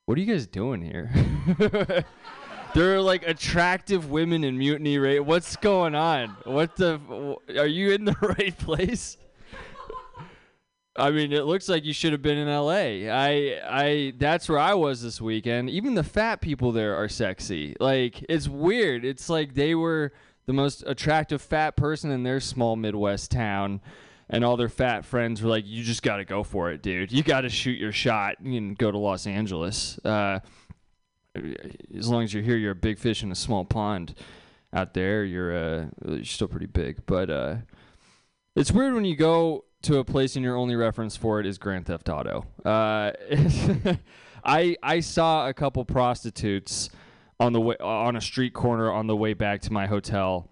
[0.07, 1.11] What are you guys doing here?
[2.75, 5.23] there are like attractive women in Mutiny Radio.
[5.23, 6.37] What's going on?
[6.45, 7.01] What the?
[7.57, 9.17] Are you in the right place?
[10.95, 13.09] I mean, it looks like you should have been in LA.
[13.11, 15.71] I I that's where I was this weekend.
[15.71, 17.75] Even the fat people there are sexy.
[17.81, 19.07] Like it's weird.
[19.07, 20.13] It's like they were
[20.47, 23.81] the most attractive fat person in their small Midwest town
[24.33, 27.13] and all their fat friends were like, "You just got to go for it, dude.
[27.13, 29.99] You got to shoot your shot and go to Los Angeles.
[30.05, 30.41] Uh,
[31.97, 34.15] as long as you're here, you're a big fish in a small pond.
[34.73, 37.05] Out there, you're uh, you're still pretty big.
[37.05, 37.57] But uh,
[38.57, 41.59] it's weird when you go to a place and your only reference for it is
[41.59, 42.47] Grand Theft Auto.
[42.65, 43.13] Uh,
[44.45, 46.89] I I saw a couple prostitutes
[47.43, 50.49] on the way on a street corner on the way back to my hotel,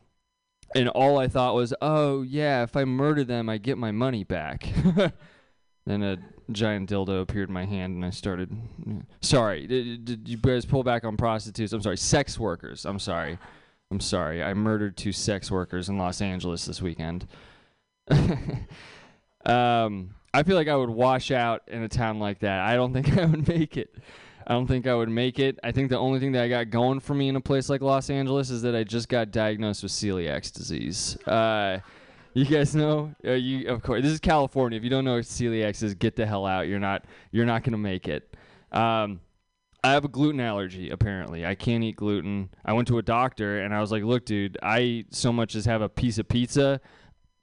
[0.74, 4.24] and all I thought was, "Oh yeah, if I murder them, I get my money
[4.24, 4.68] back."
[5.86, 6.18] then a
[6.50, 8.50] giant dildo appeared in my hand, and I started.
[9.20, 11.72] Sorry, did, did you guys pull back on prostitutes?
[11.72, 12.84] I'm sorry, sex workers.
[12.84, 13.38] I'm sorry.
[13.92, 14.42] I'm sorry.
[14.42, 17.26] I murdered two sex workers in Los Angeles this weekend.
[19.44, 22.60] um, I feel like I would wash out in a town like that.
[22.60, 23.94] I don't think I would make it.
[24.46, 25.58] I don't think I would make it.
[25.62, 27.82] I think the only thing that I got going for me in a place like
[27.82, 31.16] Los Angeles is that I just got diagnosed with celiac disease.
[31.26, 31.78] Uh,
[32.34, 33.14] you guys know?
[33.24, 34.02] Uh, you of course.
[34.02, 34.76] This is California.
[34.76, 36.68] If you don't know what celiac is, get the hell out.
[36.68, 37.04] You're not.
[37.32, 38.36] You're not gonna make it.
[38.72, 39.20] Um,
[39.82, 40.90] I have a gluten allergy.
[40.90, 42.50] Apparently, I can't eat gluten.
[42.64, 45.64] I went to a doctor and I was like, "Look, dude, I so much as
[45.64, 46.80] have a piece of pizza,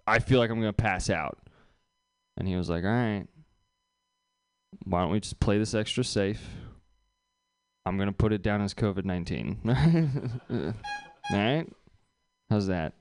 [0.05, 1.38] I feel like I'm gonna pass out."
[2.38, 3.25] And he was like, "All right,
[4.83, 6.47] why don't we just play this extra safe?
[7.88, 9.60] I'm gonna put it down as COVID nineteen.
[11.32, 11.67] All right,
[12.50, 12.93] how's that?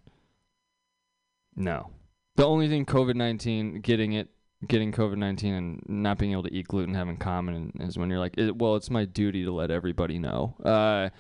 [1.55, 1.91] No.
[2.37, 4.29] The only thing COVID nineteen getting it
[4.67, 8.11] getting COVID nineteen and not being able to eat gluten have in common is when
[8.11, 10.55] you're like, it, well, it's my duty to let everybody know.
[10.65, 11.11] Uh,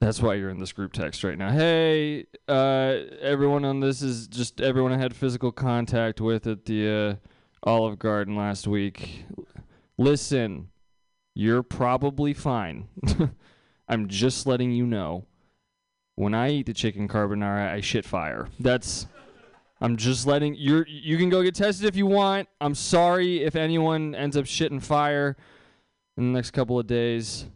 [0.00, 1.52] that's why you're in this group text right now.
[1.52, 7.18] Hey, uh, everyone on this is just everyone I had physical contact with at the
[7.64, 9.24] uh, Olive Garden last week.
[9.96, 10.70] Listen,
[11.34, 12.88] you're probably fine.
[13.88, 15.26] I'm just letting you know.
[16.14, 18.48] When I eat the chicken carbonara, I shit fire.
[18.60, 19.06] That's.
[19.80, 20.84] I'm just letting you.
[20.86, 22.48] You can go get tested if you want.
[22.60, 25.36] I'm sorry if anyone ends up shitting fire
[26.16, 27.46] in the next couple of days.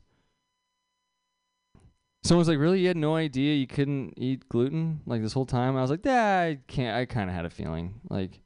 [2.25, 2.81] Someone's like, "Really?
[2.81, 6.05] You had no idea you couldn't eat gluten like this whole time?" I was like,
[6.05, 6.97] "Yeah, I can't.
[6.97, 8.01] I kind of had a feeling.
[8.09, 8.41] Like,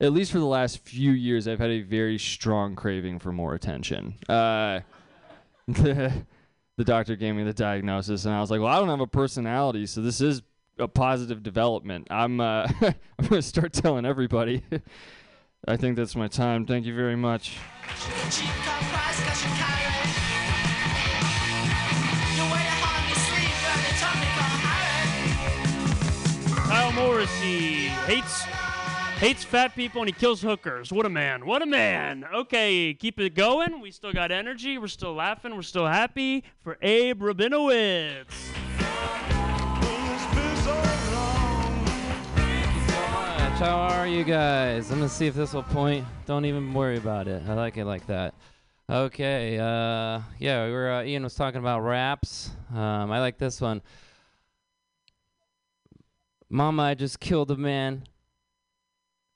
[0.00, 3.54] at least for the last few years, I've had a very strong craving for more
[3.54, 4.80] attention." Uh,
[5.68, 6.12] the,
[6.76, 9.06] the doctor gave me the diagnosis, and I was like, "Well, I don't have a
[9.06, 10.42] personality, so this is
[10.78, 12.08] a positive development.
[12.10, 14.62] I'm uh, I'm gonna start telling everybody."
[15.66, 16.66] I think that's my time.
[16.66, 17.56] Thank you very much.
[26.66, 28.44] Kyle Morrissey hates
[29.24, 30.92] hates fat people and he kills hookers.
[30.92, 31.46] What a man!
[31.46, 32.26] What a man!
[32.34, 33.80] Okay, keep it going.
[33.80, 34.76] We still got energy.
[34.76, 35.56] We're still laughing.
[35.56, 38.26] We're still happy for Abe Rabinowitz.
[43.56, 44.90] How are you guys?
[44.90, 46.04] I'm gonna see if this will point.
[46.26, 47.42] Don't even worry about it.
[47.48, 48.34] I like it like that.
[48.90, 49.58] Okay.
[49.58, 50.90] Uh, yeah, we were.
[50.90, 52.50] Uh, Ian was talking about raps.
[52.74, 53.80] Um, I like this one.
[56.50, 58.04] Mama, I just killed a man.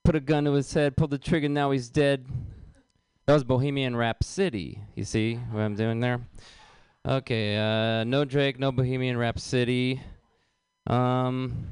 [0.09, 0.97] Put a gun to his head.
[0.97, 1.51] Pulled the trigger.
[1.51, 2.25] Now he's dead.
[3.27, 4.81] That was Bohemian Rhapsody.
[4.95, 6.23] You see what I'm doing there?
[7.07, 7.59] Okay.
[7.59, 8.59] Uh, no Drake.
[8.59, 10.01] No Bohemian Rhapsody.
[10.87, 11.67] Um,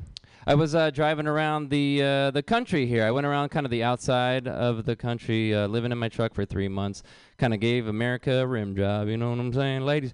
[0.46, 3.06] I was uh, driving around the uh, the country here.
[3.06, 6.34] I went around kind of the outside of the country, uh, living in my truck
[6.34, 7.02] for three months.
[7.38, 9.08] Kind of gave America a rim job.
[9.08, 10.12] You know what I'm saying, ladies?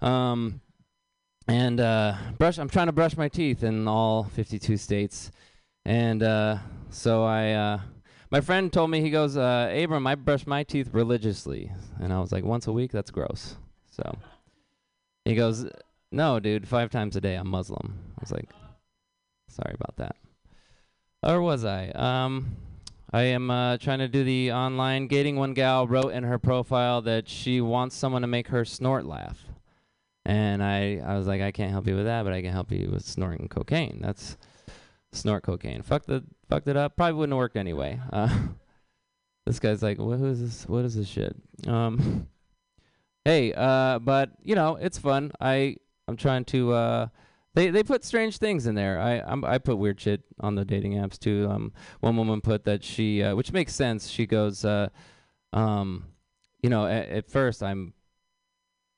[0.00, 0.60] Um,
[1.46, 2.58] and uh, brush.
[2.58, 5.30] I'm trying to brush my teeth in all 52 states,
[5.90, 6.58] and uh,
[6.90, 7.52] so I.
[7.52, 7.80] Uh,
[8.30, 12.20] my friend told me he goes, uh, Abram, I brush my teeth religiously, and I
[12.20, 13.56] was like, once a week, that's gross.
[13.90, 14.18] So
[15.24, 15.66] he goes,
[16.12, 17.34] No, dude, five times a day.
[17.34, 17.98] I'm Muslim.
[18.16, 18.48] I was like,
[19.48, 20.14] Sorry about that.
[21.24, 21.88] Or was I?
[21.88, 22.56] Um,
[23.12, 25.34] I am uh, trying to do the online gating.
[25.34, 29.44] One gal wrote in her profile that she wants someone to make her snort laugh.
[30.24, 32.70] And I, I was like, I can't help you with that, but I can help
[32.70, 33.98] you with snorting cocaine.
[34.00, 34.36] That's
[35.12, 35.82] snort cocaine.
[35.82, 36.96] Fuck the, fucked it up.
[36.96, 38.00] Probably wouldn't have worked anyway.
[38.12, 38.28] Uh,
[39.46, 40.68] this guy's like, what, who is this?
[40.68, 41.34] What is this shit?
[41.66, 42.26] Um,
[43.24, 45.32] hey, uh, but you know, it's fun.
[45.40, 46.72] I, I'm trying to.
[46.72, 47.06] Uh,
[47.54, 49.00] they they put strange things in there.
[49.00, 51.48] I I'm, I put weird shit on the dating apps too.
[51.50, 54.08] Um, one woman put that she, uh, which makes sense.
[54.08, 54.88] She goes, uh,
[55.52, 56.06] um,
[56.62, 57.94] you know, at, at first I'm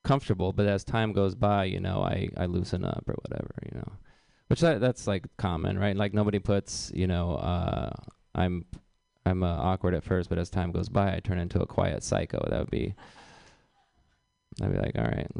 [0.04, 3.78] comfortable, but as time goes by, you know, I I loosen up or whatever, you
[3.78, 3.92] know,
[4.52, 5.96] which that that's like common, right?
[5.96, 7.88] Like nobody puts, you know, uh,
[8.34, 8.66] I'm
[9.24, 12.02] I'm uh, awkward at first, but as time goes by, I turn into a quiet
[12.02, 12.46] psycho.
[12.50, 12.94] That would be.
[14.60, 15.30] I'd be like, all right.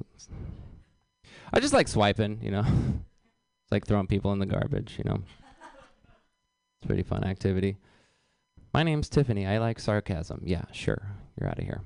[1.53, 2.61] I just like swiping, you know.
[2.61, 5.19] it's like throwing people in the garbage, you know.
[6.79, 7.77] It's pretty fun activity.
[8.73, 9.47] My name's Tiffany.
[9.47, 10.41] I like sarcasm.
[10.43, 11.03] Yeah, sure.
[11.39, 11.83] You're out of here.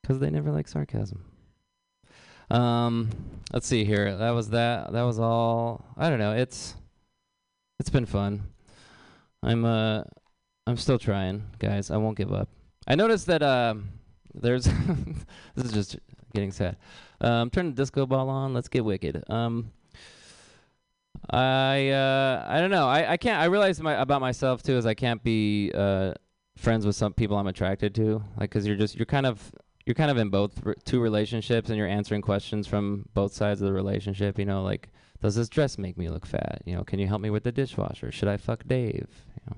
[0.00, 1.35] Because they never like sarcasm.
[2.50, 3.10] Um,
[3.52, 4.16] let's see here.
[4.16, 4.92] That was that.
[4.92, 5.84] That was all.
[5.96, 6.32] I don't know.
[6.32, 6.74] It's
[7.78, 8.42] it's been fun.
[9.42, 10.02] I'm uh
[10.66, 11.90] I'm still trying, guys.
[11.90, 12.48] I won't give up.
[12.86, 13.90] I noticed that um
[14.34, 14.64] there's
[15.54, 15.96] this is just
[16.34, 16.76] getting sad.
[17.20, 18.54] Um, turn the disco ball on.
[18.54, 19.24] Let's get wicked.
[19.30, 19.72] Um,
[21.30, 22.86] I uh, I don't know.
[22.86, 23.40] I, I can't.
[23.40, 26.12] I realize my, about myself too is I can't be uh,
[26.56, 28.22] friends with some people I'm attracted to.
[28.38, 29.52] Like, cause you're just you're kind of
[29.86, 33.68] you're kind of in both two relationships and you're answering questions from both sides of
[33.68, 34.38] the relationship.
[34.38, 34.88] You know, like,
[35.22, 36.60] does this dress make me look fat?
[36.66, 38.10] You know, can you help me with the dishwasher?
[38.10, 39.08] Should I fuck Dave?
[39.28, 39.56] You know,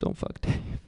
[0.00, 0.80] don't fuck Dave.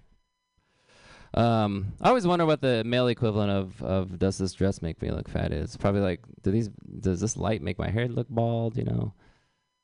[1.34, 5.10] Um, I always wonder what the male equivalent of, of does this dress make me
[5.10, 5.76] look fat is.
[5.76, 6.68] Probably like, do these
[7.00, 8.76] does this light make my hair look bald?
[8.76, 9.14] You know,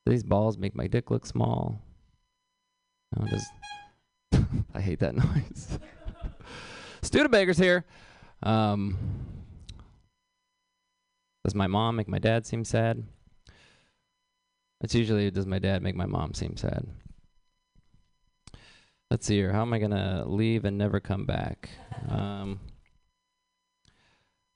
[0.04, 1.80] do these balls make my dick look small?
[3.28, 3.46] Does
[4.74, 5.78] I hate that noise.
[7.02, 7.84] Studebaker's here.
[8.42, 8.98] Um,
[11.44, 13.02] does my mom make my dad seem sad?
[14.82, 16.86] It's usually does my dad make my mom seem sad?
[19.10, 19.52] Let's see here.
[19.52, 21.70] How am I gonna leave and never come back?
[22.08, 22.60] Um,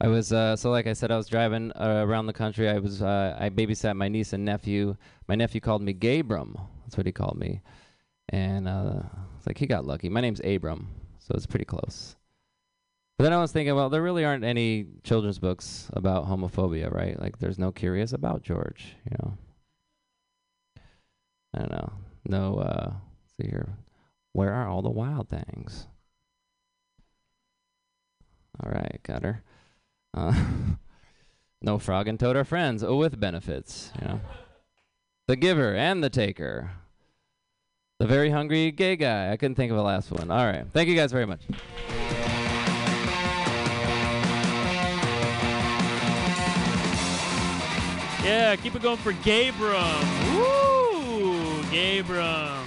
[0.01, 2.68] I was uh, so like I said, I was driving uh, around the country.
[2.68, 4.97] I was uh, I babysat my niece and nephew.
[5.28, 6.55] My nephew called me Gabram.
[6.84, 7.62] That's what he called me,
[8.28, 9.03] and uh,
[9.36, 10.09] it's like he got lucky.
[10.09, 10.88] My name's Abram,
[11.18, 12.16] so it's pretty close.
[13.17, 17.19] But then I was thinking, well, there really aren't any children's books about homophobia, right?
[17.21, 19.39] Like, there's no Curious About George, you know.
[21.55, 21.93] I don't know.
[22.27, 22.93] No, uh,
[23.37, 23.77] see here.
[24.33, 25.87] Where are all the wild things?
[28.62, 29.43] All right, got her.
[30.12, 30.35] Uh,
[31.62, 32.83] no frog and toad are friends.
[32.83, 34.21] Oh, with benefits, you know.
[35.29, 36.73] The giver and the taker.
[38.01, 39.31] The very hungry gay guy.
[39.31, 40.31] I couldn't think of a last one.
[40.31, 40.67] All right.
[40.73, 41.43] Thank you guys very much.
[48.25, 50.35] Yeah, keep it going for Gabram.
[50.35, 51.62] Woo!
[51.64, 52.64] Gabram.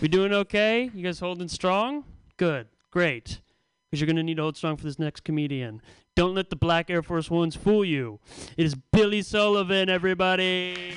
[0.00, 0.90] We doing okay?
[0.92, 2.02] You guys holding strong?
[2.36, 2.66] Good.
[2.90, 3.40] Great.
[3.88, 5.80] Because you're going to need to hold strong for this next comedian.
[6.16, 8.18] Don't let the black Air Force Ones fool you.
[8.56, 10.94] It is Billy Sullivan, everybody.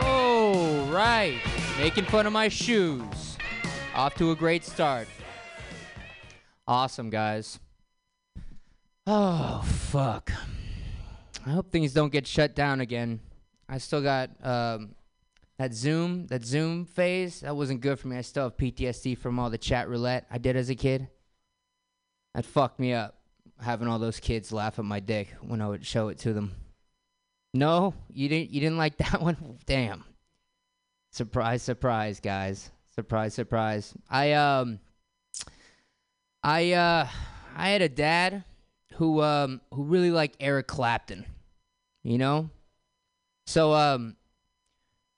[0.00, 1.40] Oh, right.
[1.78, 3.36] Making fun of my shoes.
[3.96, 5.08] Off to a great start.
[6.68, 7.58] Awesome, guys.
[9.10, 10.30] Oh, fuck.
[11.46, 13.20] I hope things don't get shut down again.
[13.66, 14.94] I still got um,
[15.58, 17.40] that Zoom, that Zoom phase.
[17.40, 18.18] That wasn't good for me.
[18.18, 21.08] I still have PTSD from all the chat roulette I did as a kid.
[22.34, 23.18] That fucked me up,
[23.58, 26.52] having all those kids laugh at my dick when I would show it to them.
[27.54, 28.50] No, you didn't.
[28.50, 29.58] You didn't like that one.
[29.64, 30.04] Damn.
[31.12, 32.70] Surprise, surprise, guys.
[32.94, 33.94] Surprise, surprise.
[34.10, 34.80] I um,
[36.42, 37.08] I uh,
[37.56, 38.44] I had a dad
[38.98, 41.24] who um who really liked Eric Clapton.
[42.02, 42.50] You know?
[43.46, 44.16] So um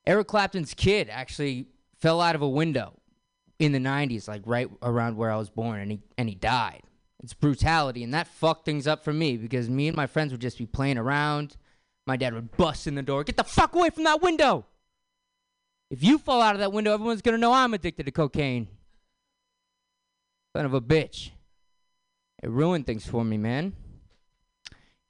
[0.07, 1.67] Eric Clapton's kid actually
[1.99, 2.95] fell out of a window
[3.59, 6.83] in the 90s like right around where I was born and he and he died.
[7.23, 10.41] It's brutality and that fucked things up for me because me and my friends would
[10.43, 11.57] just be playing around.
[12.07, 14.67] My dad would bust in the door, "Get the fuck away from that window."
[15.91, 18.69] If you fall out of that window, everyone's to know I'm addicted to cocaine.
[20.55, 21.31] Son of a bitch.
[22.43, 23.75] It ruined things for me, man.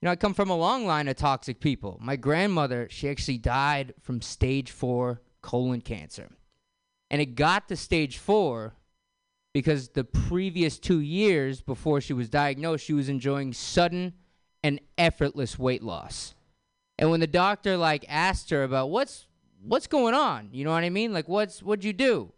[0.00, 1.98] You know, I come from a long line of toxic people.
[2.00, 6.30] My grandmother, she actually died from stage four colon cancer.
[7.10, 8.74] And it got to stage four
[9.52, 14.14] because the previous two years before she was diagnosed, she was enjoying sudden
[14.62, 16.34] and effortless weight loss.
[16.98, 19.26] And when the doctor like asked her about what's
[19.62, 21.12] what's going on, you know what I mean?
[21.12, 22.32] Like what's what'd you do?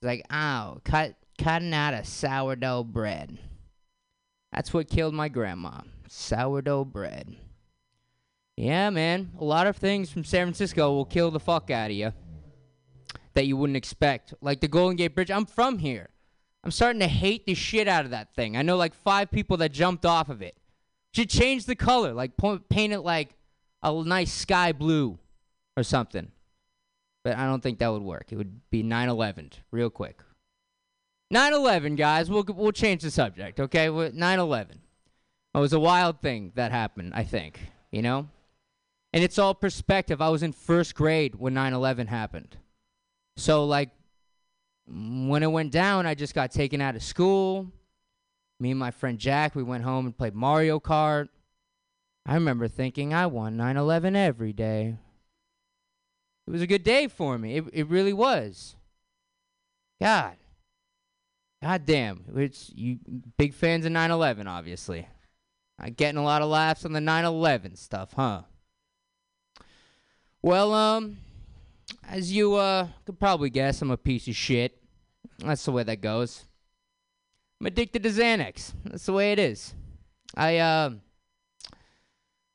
[0.00, 3.38] She's like, oh, cut cutting out of sourdough bread.
[4.52, 5.80] That's what killed my grandma.
[6.08, 7.36] Sourdough bread.
[8.56, 9.30] Yeah, man.
[9.38, 12.12] A lot of things from San Francisco will kill the fuck out of you
[13.34, 14.34] that you wouldn't expect.
[14.40, 15.30] Like the Golden Gate Bridge.
[15.30, 16.10] I'm from here.
[16.62, 18.56] I'm starting to hate the shit out of that thing.
[18.56, 20.56] I know like five people that jumped off of it.
[21.14, 22.12] Should change the color.
[22.12, 22.32] Like
[22.68, 23.34] paint it like
[23.82, 25.18] a nice sky blue
[25.76, 26.30] or something.
[27.24, 28.26] But I don't think that would work.
[28.30, 30.20] It would be 9 11 real quick.
[31.30, 32.28] 9 11, guys.
[32.28, 33.88] We'll, we'll change the subject, okay?
[33.88, 34.80] 9 11.
[35.54, 37.60] It was a wild thing that happened, I think,
[37.90, 38.28] you know?
[39.12, 40.20] And it's all perspective.
[40.20, 42.56] I was in first grade when 9 11 happened.
[43.36, 43.90] So, like,
[44.86, 47.70] when it went down, I just got taken out of school.
[48.58, 51.28] Me and my friend Jack, we went home and played Mario Kart.
[52.26, 54.96] I remember thinking I won 9 11 every day.
[56.46, 57.56] It was a good day for me.
[57.56, 58.76] It, it really was.
[60.00, 60.36] God.
[61.62, 62.18] God damn.
[62.30, 62.98] which you
[63.36, 65.06] big fans of 9/11 obviously.
[65.82, 68.42] Uh, getting a lot of laughs on the 9/11 stuff, huh?
[70.42, 71.18] Well, um
[72.08, 74.80] as you uh could probably guess, I'm a piece of shit.
[75.38, 76.44] That's the way that goes.
[77.60, 78.72] I'm addicted to Xanax.
[78.84, 79.74] That's the way it is.
[80.34, 80.90] I uh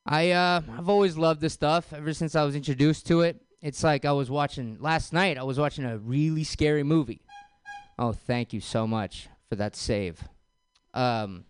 [0.06, 3.42] I uh I've always loved this stuff ever since I was introduced to it.
[3.62, 7.22] It's like I was watching last night I was watching a really scary movie.
[7.98, 10.24] Oh, thank you so much for that save.
[10.94, 11.46] Um,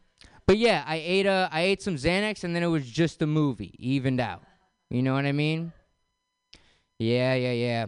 [0.48, 3.28] but yeah, I ate a I ate some Xanax and then it was just a
[3.28, 4.44] movie, evened out.
[4.90, 5.72] You know what I mean?
[7.00, 7.86] Yeah, yeah, yeah.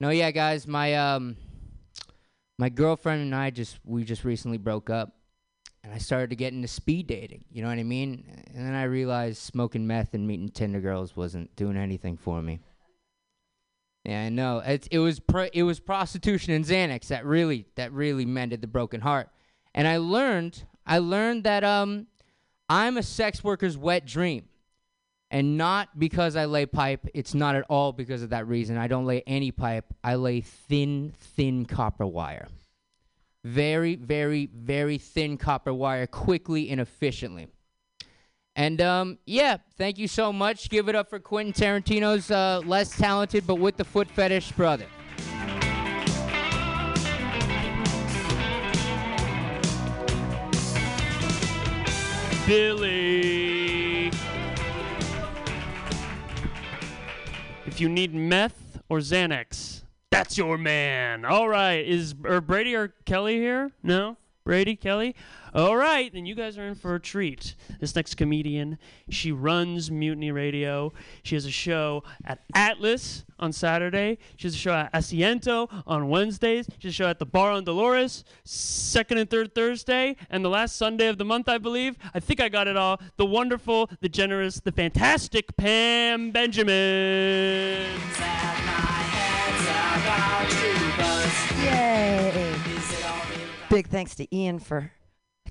[0.00, 1.36] No, yeah, guys, my um,
[2.58, 5.16] my girlfriend and I just we just recently broke up,
[5.82, 7.44] and I started to get into speed dating.
[7.50, 8.24] You know what I mean?
[8.54, 12.60] And then I realized smoking meth and meeting Tinder girls wasn't doing anything for me.
[14.04, 14.58] Yeah, I know.
[14.58, 18.66] It it was pr- it was prostitution and Xanax that really that really mended the
[18.66, 19.28] broken heart.
[19.74, 22.06] And I learned I learned that um
[22.68, 24.44] I'm a sex worker's wet dream.
[25.30, 28.78] And not because I lay pipe, it's not at all because of that reason.
[28.78, 29.84] I don't lay any pipe.
[30.02, 32.48] I lay thin, thin copper wire.
[33.44, 37.48] Very, very, very thin copper wire quickly and efficiently.
[38.58, 40.68] And um, yeah, thank you so much.
[40.68, 44.86] Give it up for Quentin Tarantino's uh, less talented but with the foot fetish brother.
[52.48, 54.10] Billy.
[57.64, 61.24] If you need meth or Xanax, that's your man.
[61.24, 61.86] All right.
[61.86, 63.70] Is or Brady or Kelly here?
[63.84, 64.16] No?
[64.48, 65.14] Brady, Kelly?
[65.54, 67.54] All right, then you guys are in for a treat.
[67.80, 68.78] This next comedian,
[69.10, 70.94] she runs Mutiny Radio.
[71.22, 74.16] She has a show at Atlas on Saturday.
[74.38, 76.66] She has a show at Asiento on Wednesdays.
[76.78, 80.48] She has a show at the Bar on Dolores, second and third Thursday, and the
[80.48, 81.98] last Sunday of the month, I believe.
[82.14, 83.02] I think I got it all.
[83.18, 87.84] The wonderful, the generous, the fantastic Pam Benjamin.
[93.78, 94.90] Big thanks to Ian for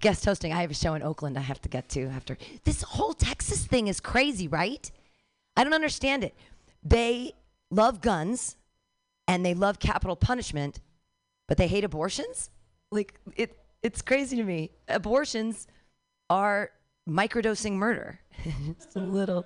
[0.02, 0.52] guest hosting.
[0.52, 2.38] I have a show in Oakland I have to get to after.
[2.66, 4.92] This whole Texas thing is crazy, right?
[5.56, 6.36] I don't understand it.
[6.84, 7.32] They
[7.72, 8.58] love guns
[9.30, 10.82] and they love capital punishment,
[11.48, 12.50] but they hate abortions?
[12.92, 14.72] Like it it's crazy to me.
[14.90, 15.66] Abortions
[16.30, 16.72] are
[17.10, 18.20] microdosing murder.
[18.44, 19.46] Just a little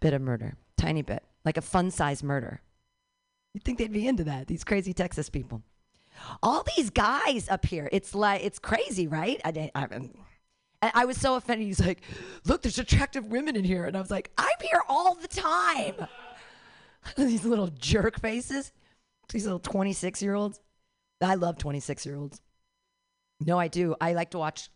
[0.00, 2.60] bit of murder, tiny bit, like a fun-size murder.
[3.54, 5.62] You'd think they'd be into that, these crazy Texas people.
[6.42, 9.40] All these guys up here, it's like, it's crazy, right?
[9.44, 9.72] I, didn't-
[10.82, 11.66] I, I was so offended.
[11.66, 12.02] He's like,
[12.46, 13.84] look, there's attractive women in here.
[13.84, 15.94] And I was like, I'm here all the time.
[17.16, 18.72] these little jerk faces,
[19.30, 20.60] these little 26 year olds.
[21.20, 22.40] I love 26 year olds.
[23.40, 23.94] No, I do.
[24.00, 24.68] I like to watch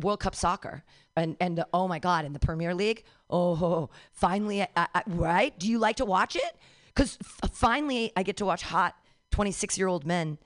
[0.00, 0.84] World Cup soccer,
[1.16, 3.04] and and oh my God, in the Premier League.
[3.28, 5.58] Oh, finally, I, I, right?
[5.58, 6.56] Do you like to watch it?
[6.86, 8.94] Because f- finally, I get to watch hot
[9.32, 10.38] 26 year old men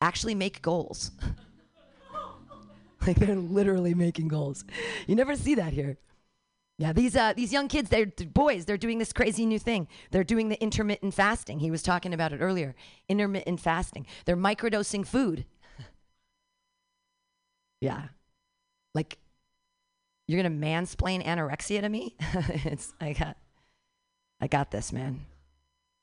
[0.00, 1.10] actually make goals.
[3.06, 4.64] like they're literally making goals.
[5.06, 5.98] You never see that here.
[6.78, 8.64] Yeah, these uh, these young kids, they're th- boys.
[8.64, 9.88] They're doing this crazy new thing.
[10.12, 11.58] They're doing the intermittent fasting.
[11.58, 12.76] He was talking about it earlier.
[13.08, 14.06] Intermittent fasting.
[14.26, 15.44] They're microdosing food.
[17.80, 18.04] yeah,
[18.94, 19.18] like
[20.28, 22.14] you're gonna mansplain anorexia to me?
[22.20, 23.36] it's I got,
[24.40, 25.26] I got this, man.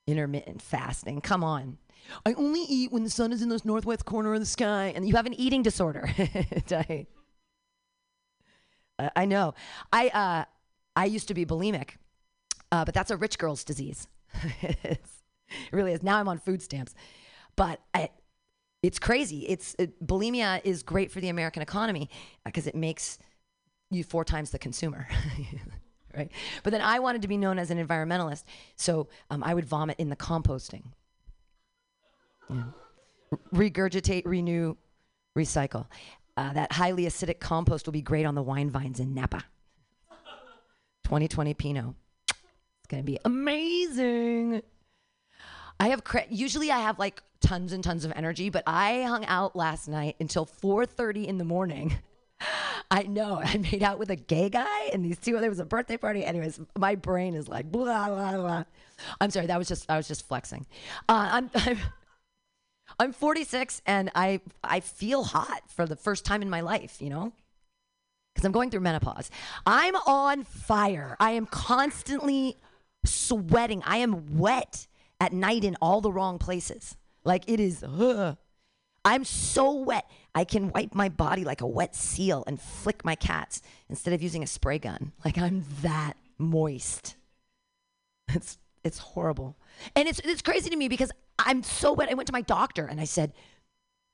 [0.07, 1.21] Intermittent fasting.
[1.21, 1.77] Come on.
[2.25, 5.07] I only eat when the sun is in the northwest corner of the sky, and
[5.07, 6.09] you have an eating disorder.
[6.71, 7.07] I,
[8.99, 9.53] uh, I know.
[9.91, 10.45] I uh,
[10.95, 11.91] I used to be bulimic,
[12.71, 14.07] uh, but that's a rich girl's disease.
[15.49, 16.03] It really is.
[16.03, 16.93] Now I'm on food stamps,
[17.55, 18.09] but I,
[18.81, 19.39] it's crazy.
[19.47, 22.09] It's it, bulimia is great for the American economy
[22.43, 23.19] because it makes
[23.91, 25.07] you four times the consumer.
[26.15, 26.31] right?
[26.63, 28.43] But then I wanted to be known as an environmentalist,
[28.75, 30.83] so um, I would vomit in the composting.
[32.49, 32.63] Yeah.
[33.53, 34.75] Regurgitate, renew,
[35.37, 35.87] recycle.
[36.37, 39.43] Uh, that highly acidic compost will be great on the wine vines in Napa.
[41.05, 41.85] 2020 Pinot.
[42.29, 44.61] It's gonna be amazing.
[45.79, 49.25] I have cra- usually I have like tons and tons of energy, but I hung
[49.25, 51.95] out last night until 4:30 in the morning.
[52.91, 53.41] I know.
[53.43, 55.39] I made out with a gay guy and these two.
[55.39, 56.23] There was a birthday party.
[56.23, 58.63] Anyways, my brain is like blah blah blah.
[59.19, 59.47] I'm sorry.
[59.47, 60.65] That was just I was just flexing.
[61.09, 61.77] Uh, I'm, I'm
[62.99, 67.01] I'm 46 and I I feel hot for the first time in my life.
[67.01, 67.33] You know,
[68.33, 69.29] because I'm going through menopause.
[69.65, 71.15] I'm on fire.
[71.19, 72.57] I am constantly
[73.05, 73.81] sweating.
[73.85, 74.87] I am wet
[75.19, 76.97] at night in all the wrong places.
[77.23, 77.83] Like it is.
[77.83, 78.37] ugh.
[79.05, 80.09] I'm so wet.
[80.33, 84.23] I can wipe my body like a wet seal and flick my cats instead of
[84.23, 85.11] using a spray gun.
[85.23, 87.15] Like I'm that moist.
[88.29, 89.55] It's it's horrible.
[89.95, 92.09] And it's it's crazy to me because I'm so wet.
[92.09, 93.33] I went to my doctor and I said,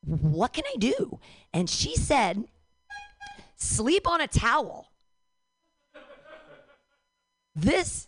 [0.05, 1.19] "What can I do?"
[1.53, 2.47] And she said,
[3.55, 4.91] "Sleep on a towel."
[7.55, 8.07] This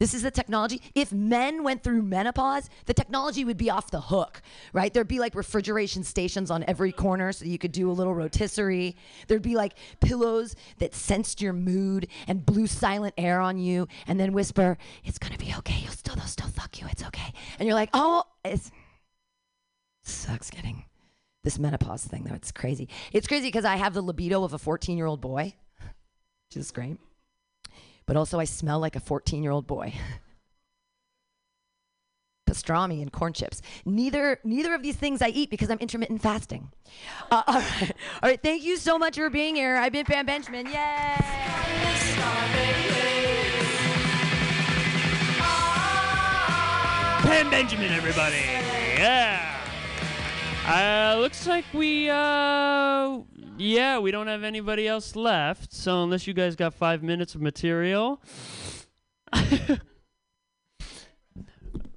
[0.00, 0.80] This is the technology.
[0.94, 4.42] If men went through menopause, the technology would be off the hook,
[4.72, 4.94] right?
[4.94, 8.94] There'd be like refrigeration stations on every corner so you could do a little rotisserie.
[9.26, 14.20] There'd be like pillows that sensed your mood and blew silent air on you and
[14.20, 15.80] then whisper, It's gonna be okay.
[15.82, 16.86] You'll still, they'll still fuck you.
[16.88, 17.32] It's okay.
[17.58, 18.60] And you're like, Oh, it
[20.04, 20.84] sucks getting
[21.42, 22.36] this menopause thing though.
[22.36, 22.88] It's crazy.
[23.12, 26.70] It's crazy because I have the libido of a 14 year old boy, which is
[26.70, 26.98] great
[28.08, 29.92] but also I smell like a 14 year old boy.
[32.48, 33.60] Pastrami and corn chips.
[33.84, 36.70] Neither neither of these things I eat because I'm intermittent fasting.
[37.30, 37.92] Uh, all, right.
[38.22, 39.76] all right, thank you so much for being here.
[39.76, 40.66] I've been Pam Benjamin.
[40.66, 41.16] Yay!
[47.20, 48.40] Pam Benjamin, everybody.
[48.96, 49.56] Yeah.
[50.66, 53.18] Uh, looks like we, uh,
[53.58, 55.72] yeah, we don't have anybody else left.
[55.72, 58.22] So unless you guys got five minutes of material.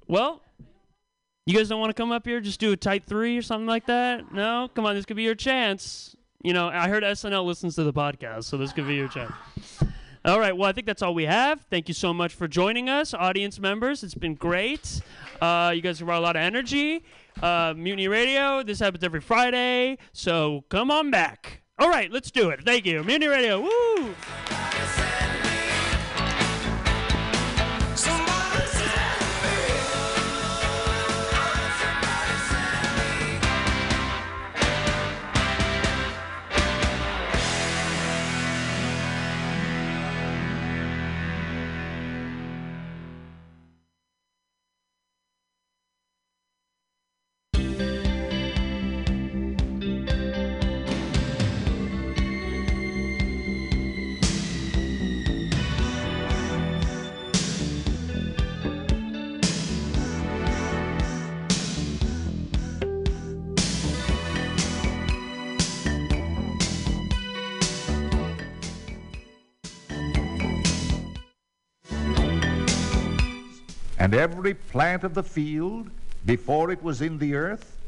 [0.06, 0.42] well,
[1.46, 3.66] you guys don't want to come up here, just do a tight three or something
[3.66, 4.32] like that?
[4.32, 4.68] No?
[4.74, 6.14] Come on, this could be your chance.
[6.42, 9.32] You know, I heard SNL listens to the podcast, so this could be your chance.
[10.24, 11.62] All right, well, I think that's all we have.
[11.62, 14.04] Thank you so much for joining us, audience members.
[14.04, 15.00] It's been great.
[15.40, 17.02] Uh, you guys brought a lot of energy.
[17.40, 21.62] Uh, Mutiny Radio, this happens every Friday, so come on back.
[21.78, 22.62] All right, let's do it.
[22.64, 23.02] Thank you.
[23.02, 24.14] Mutiny Radio, woo!
[74.12, 75.88] And every plant of the field
[76.26, 77.78] before it was in the earth,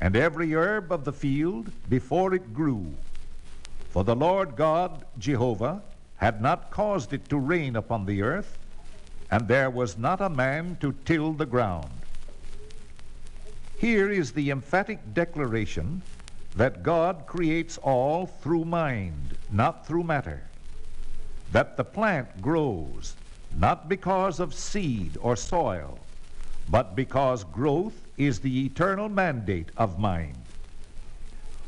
[0.00, 2.94] and every herb of the field before it grew.
[3.90, 5.82] For the Lord God, Jehovah,
[6.16, 8.56] had not caused it to rain upon the earth,
[9.30, 11.90] and there was not a man to till the ground.
[13.76, 16.00] Here is the emphatic declaration
[16.56, 20.42] that God creates all through mind, not through matter.
[21.52, 23.14] That the plant grows,
[23.58, 25.98] not because of seed or soil,
[26.68, 30.36] but because growth is the eternal mandate of mind.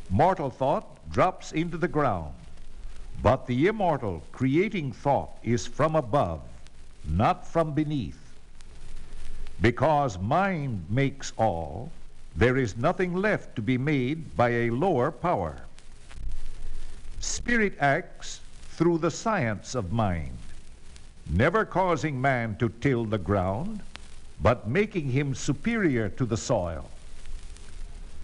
[0.09, 2.33] Mortal thought drops into the ground,
[3.23, 6.41] but the immortal creating thought is from above,
[7.07, 8.19] not from beneath.
[9.61, 11.91] Because mind makes all,
[12.35, 15.57] there is nothing left to be made by a lower power.
[17.19, 18.41] Spirit acts
[18.77, 20.38] through the science of mind
[21.29, 23.81] never causing man to till the ground,
[24.41, 26.89] but making him superior to the soil.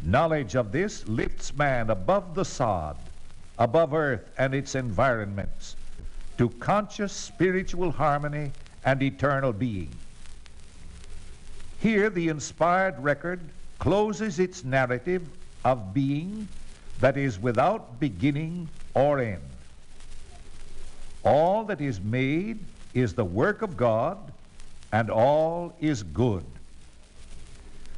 [0.03, 2.97] Knowledge of this lifts man above the sod,
[3.57, 5.75] above earth and its environments,
[6.37, 8.51] to conscious spiritual harmony
[8.83, 9.89] and eternal being.
[11.79, 13.39] Here, the inspired record
[13.79, 15.27] closes its narrative
[15.63, 16.47] of being
[16.99, 19.41] that is without beginning or end.
[21.23, 22.59] All that is made
[22.95, 24.17] is the work of God,
[24.91, 26.45] and all is good.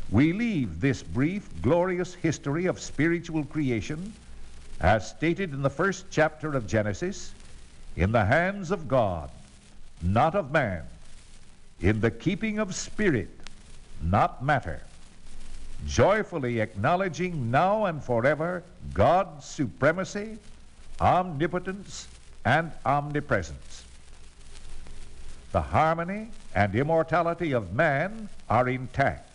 [0.09, 4.11] We leave this brief, glorious history of spiritual creation,
[4.81, 7.33] as stated in the first chapter of Genesis,
[7.95, 9.29] in the hands of God,
[10.01, 10.83] not of man,
[11.81, 13.29] in the keeping of spirit,
[14.01, 14.81] not matter,
[15.85, 20.37] joyfully acknowledging now and forever God's supremacy,
[20.99, 22.07] omnipotence,
[22.45, 23.66] and omnipresence.
[25.51, 29.29] The harmony and immortality of man are intact.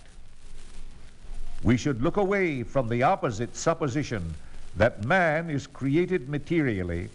[1.62, 4.34] We should look away from the opposite supposition
[4.76, 7.08] that man is created materially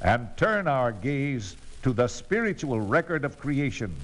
[0.00, 3.94] and turn our gaze to the spiritual record of creation,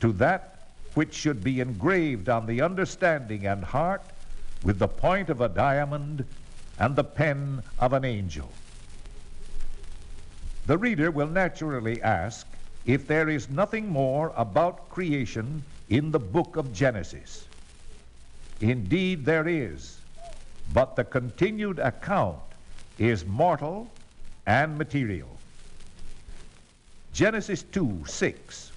[0.00, 4.02] to that which should be engraved on the understanding and heart
[4.62, 6.24] with the point of a diamond
[6.78, 8.50] and the pen of an angel.
[10.66, 12.46] The reader will naturally ask
[12.86, 17.46] if there is nothing more about creation in the book of Genesis.
[18.60, 20.00] Indeed, there is,
[20.72, 22.38] but the continued account
[22.98, 23.90] is mortal
[24.46, 25.28] and material.
[27.12, 28.72] Genesis 2 6.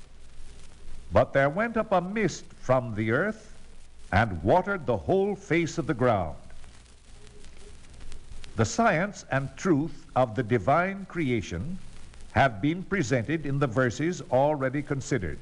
[1.12, 3.54] But there went up a mist from the earth
[4.12, 6.36] and watered the whole face of the ground.
[8.56, 11.78] The science and truth of the divine creation
[12.32, 15.40] have been presented in the verses already considered.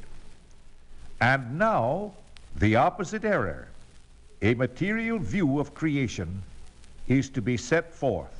[1.19, 2.13] And now,
[2.57, 3.67] the opposite error,
[4.41, 6.41] a material view of creation,
[7.07, 8.33] is to be set forth.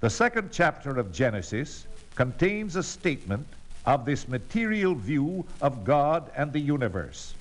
[0.00, 3.46] The second chapter of Genesis contains a statement
[3.86, 7.34] of this material view of God and the universe,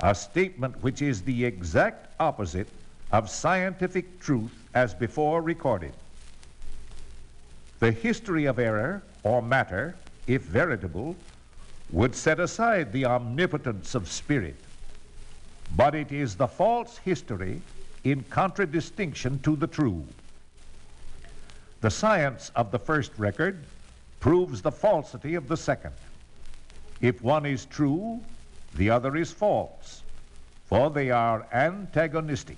[0.00, 2.68] a statement which is the exact opposite
[3.12, 5.92] of scientific truth as before recorded.
[7.78, 9.94] The history of error or matter,
[10.26, 11.14] if veritable,
[11.90, 14.56] would set aside the omnipotence of spirit.
[15.76, 17.60] But it is the false history
[18.04, 20.04] in contradistinction to the true.
[21.80, 23.64] The science of the first record
[24.18, 25.92] proves the falsity of the second.
[27.00, 28.20] If one is true,
[28.74, 30.02] the other is false,
[30.66, 32.56] for they are antagonistic.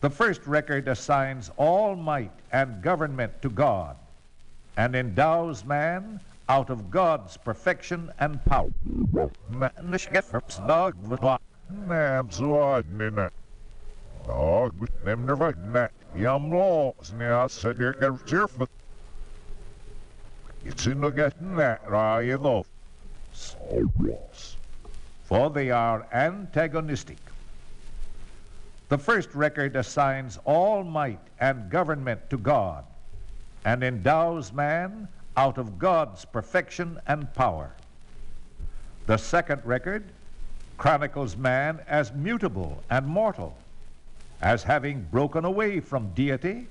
[0.00, 3.96] The first record assigns all might and government to God
[4.76, 8.70] and endows man out of God's perfection and power.
[20.64, 22.66] It's in the getting that, right enough.
[25.24, 27.18] For they are antagonistic.
[28.90, 32.84] The first record assigns all might and government to God
[33.64, 37.70] and endows man out of God's perfection and power.
[39.06, 40.02] The second record
[40.76, 43.56] chronicles man as mutable and mortal,
[44.42, 46.66] as having broken away from deity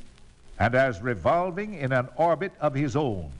[0.59, 3.31] and as revolving in an orbit of his own.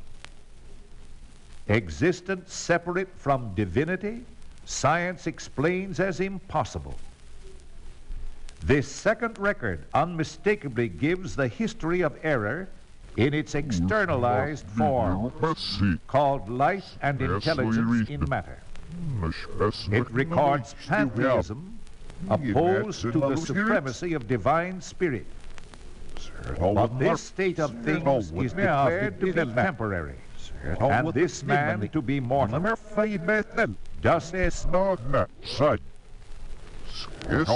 [1.68, 4.24] Existence separate from divinity,
[4.64, 6.96] science explains as impossible.
[8.64, 12.70] This second record unmistakably gives the history of error
[13.18, 15.32] in its externalized form,
[16.08, 18.60] called life and intelligence in matter.
[19.92, 21.80] It records pantheism
[22.30, 25.26] opposed to the supremacy of divine spirit.
[26.60, 30.16] But this state of things is declared to be temporary,
[30.80, 32.76] and this man to be mortal.
[37.30, 37.48] Just as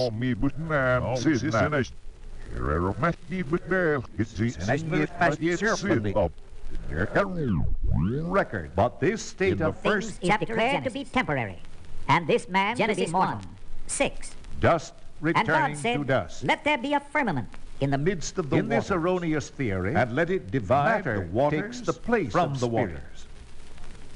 [8.21, 8.71] record.
[8.75, 11.59] But this state of first is declared to be temporary,
[12.07, 13.35] and this man Genesis to be mortal.
[13.35, 13.47] 1.
[13.87, 14.35] Six.
[14.59, 16.43] dust And returning God said, to dust.
[16.43, 20.15] Let there be a firmament in the midst of the in this erroneous theory, and
[20.15, 23.01] let it divide Matter the waters takes the place from the spirit.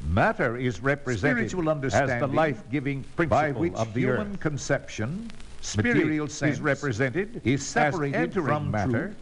[0.08, 1.54] Matter is represented
[1.94, 4.40] as the life-giving by principle which of the human earth.
[4.40, 5.32] conception,
[5.76, 9.18] material sense is represented is separated from matter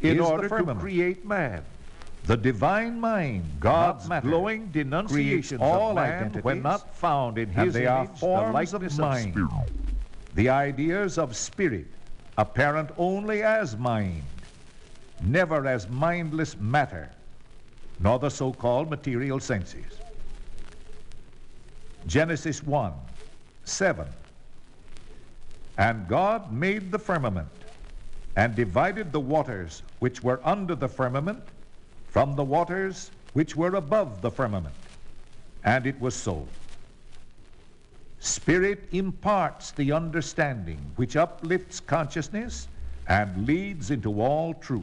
[0.00, 1.64] in order to create man.
[2.24, 7.58] The divine mind, God's matter, glowing denunciation all all man when not found in and
[7.58, 9.32] his they are image, the forms likeness of of mind.
[9.32, 9.50] spirit.
[10.34, 11.86] The ideas of spirit,
[12.36, 14.24] apparent only as mind,
[15.22, 17.10] never as mindless matter,
[17.98, 20.02] nor the so-called material senses.
[22.08, 22.92] Genesis 1,
[23.64, 24.08] 7.
[25.76, 27.48] And God made the firmament,
[28.34, 31.42] and divided the waters which were under the firmament
[32.06, 34.74] from the waters which were above the firmament.
[35.64, 36.48] And it was so.
[38.20, 42.68] Spirit imparts the understanding which uplifts consciousness
[43.08, 44.82] and leads into all truth.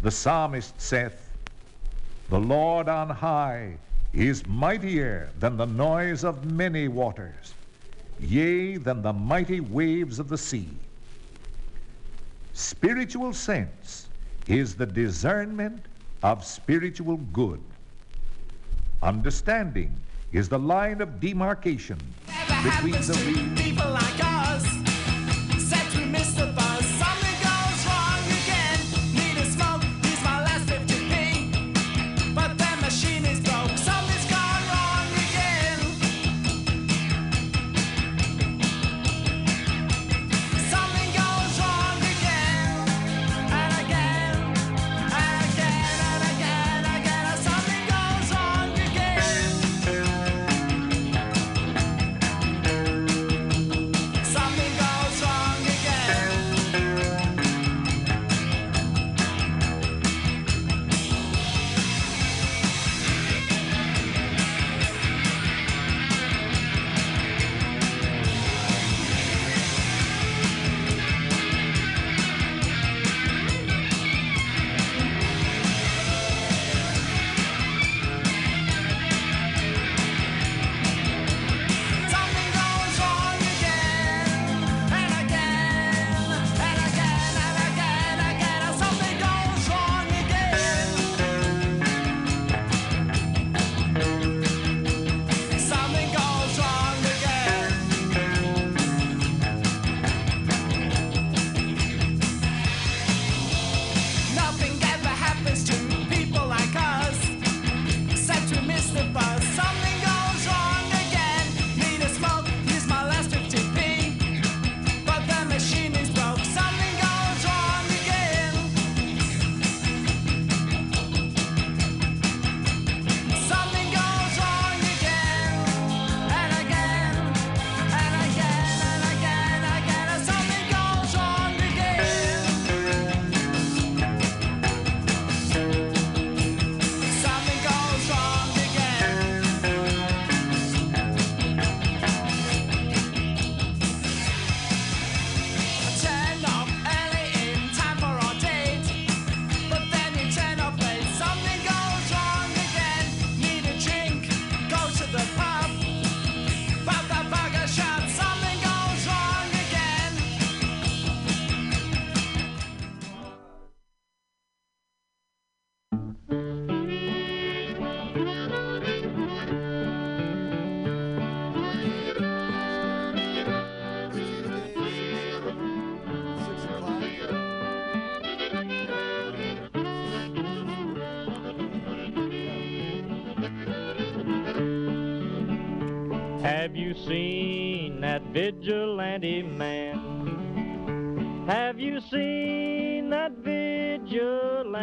[0.00, 1.32] The psalmist saith,
[2.30, 3.76] The Lord on high
[4.12, 7.54] is mightier than the noise of many waters,
[8.18, 10.68] yea, than the mighty waves of the sea.
[12.52, 14.08] Spiritual sense
[14.46, 15.84] is the discernment
[16.22, 17.60] of spiritual good.
[19.02, 19.94] Understanding
[20.32, 21.98] is the line of demarcation
[22.62, 24.85] between the real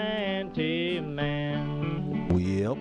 [0.03, 2.27] vigilante man?
[2.37, 2.77] Yep.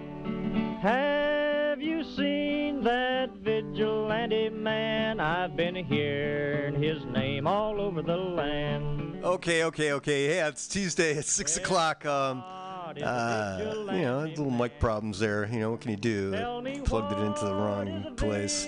[0.81, 5.21] Have you seen that vigilante man?
[5.21, 9.25] I've been hearing his name all over the land.
[9.25, 10.37] Okay, okay, okay.
[10.37, 12.05] Yeah, it's Tuesday at six o'clock.
[12.05, 13.59] Um, uh,
[13.93, 15.49] you know, little mic problems there.
[15.51, 16.35] You know, what can you do?
[16.35, 18.67] I plugged it into the wrong place.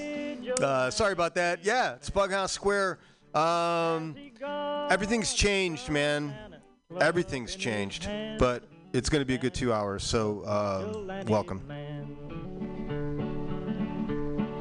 [0.60, 1.64] Uh, sorry about that.
[1.64, 3.00] Yeah, it's Bughouse Square.
[3.34, 4.14] Um,
[4.90, 6.32] everything's changed, man.
[7.00, 10.04] Everything's changed, but it's going to be a good two hours.
[10.04, 11.62] So, uh, welcome.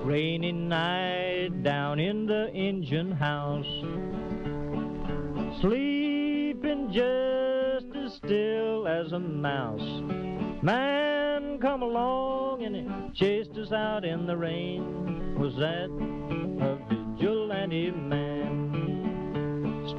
[0.04, 3.66] Rainy night down in the engine house.
[5.62, 10.02] Sleeping just as still as a mouse.
[10.62, 15.40] Man come along and he chased us out in the rain.
[15.40, 18.73] Was that a vigilante man?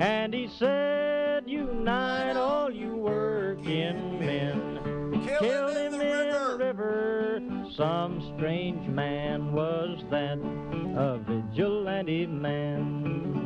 [0.00, 5.22] And he said, Unite all you working men.
[5.38, 7.40] Kill him in the river.
[7.74, 10.38] Some strange man was that,
[10.96, 13.45] a vigilante man.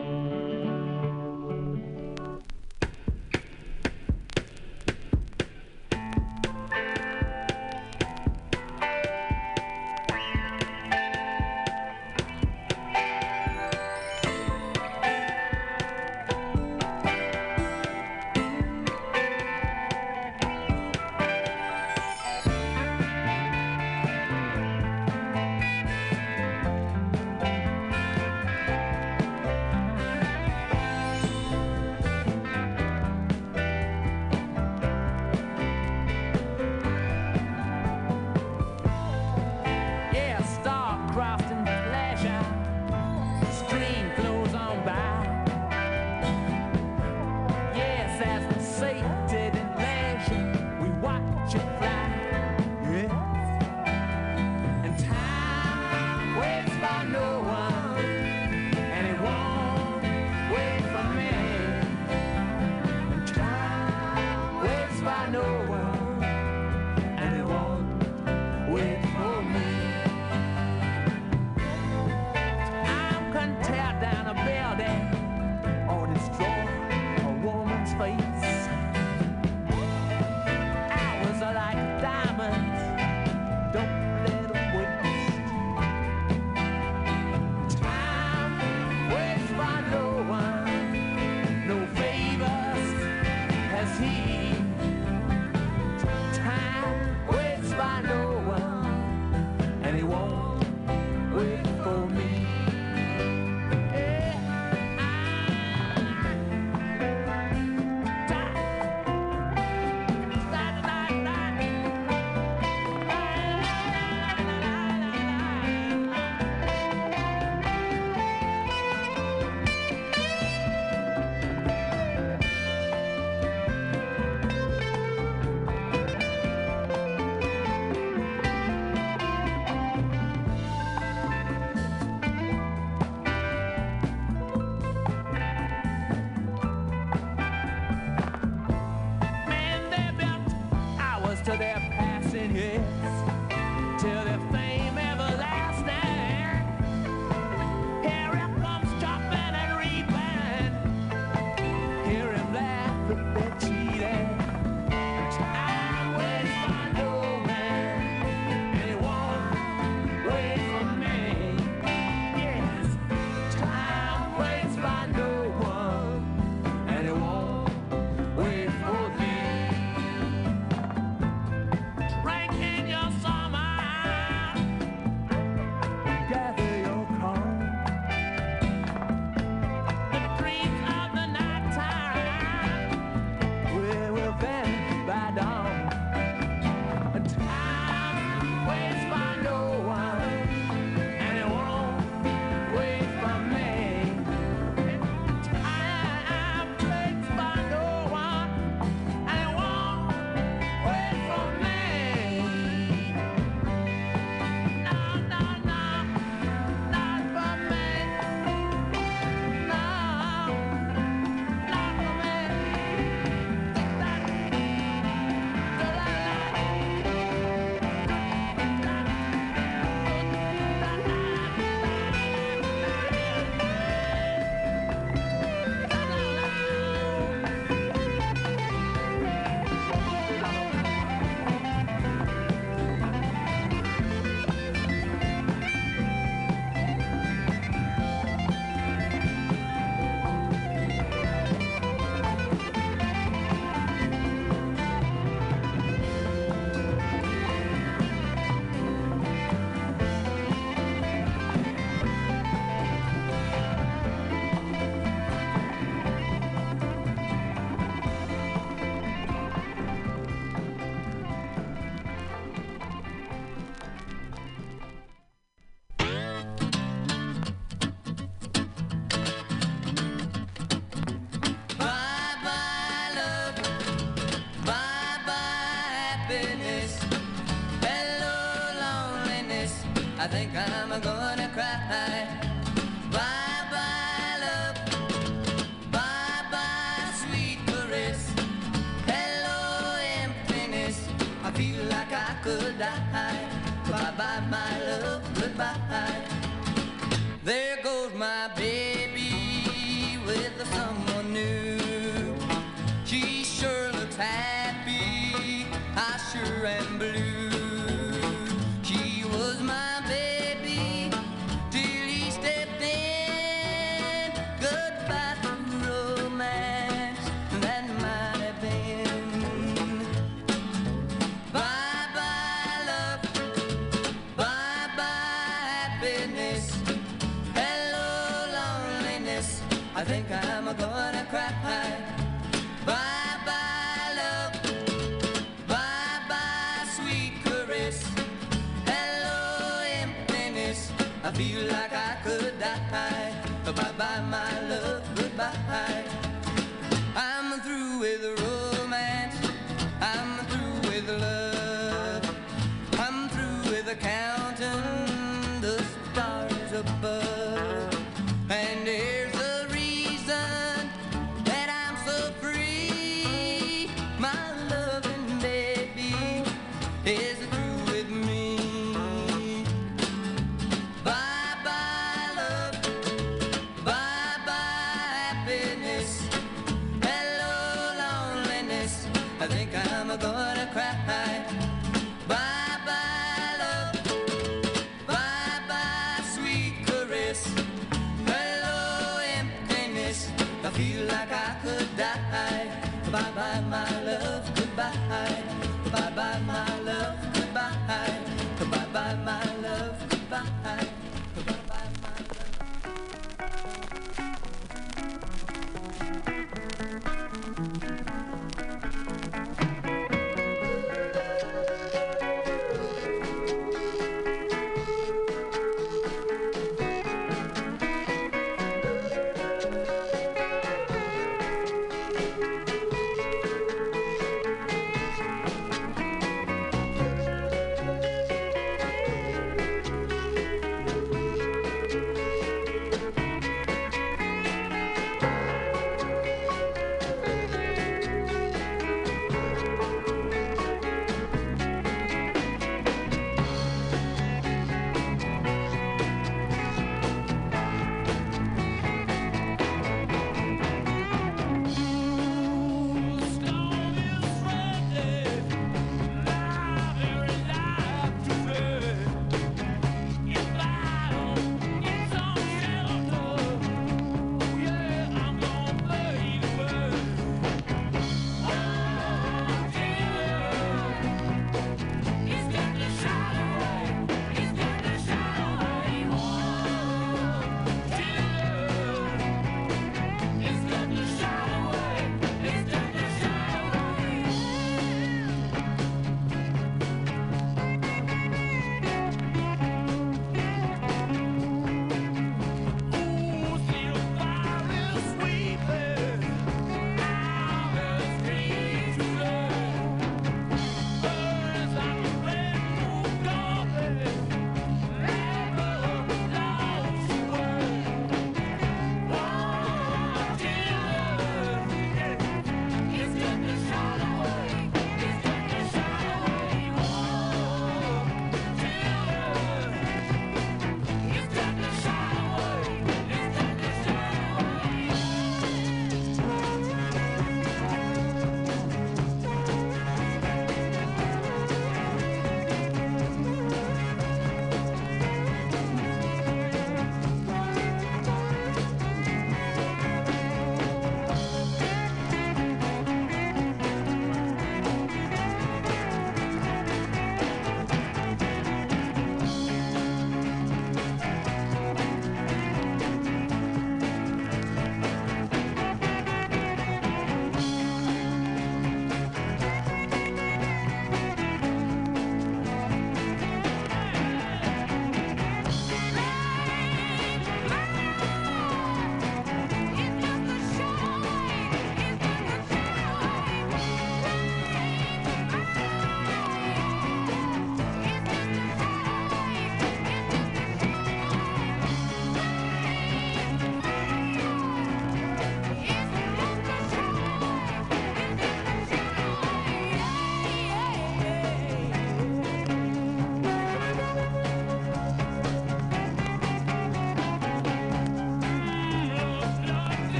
[280.31, 282.50] Think I'm gonna cry.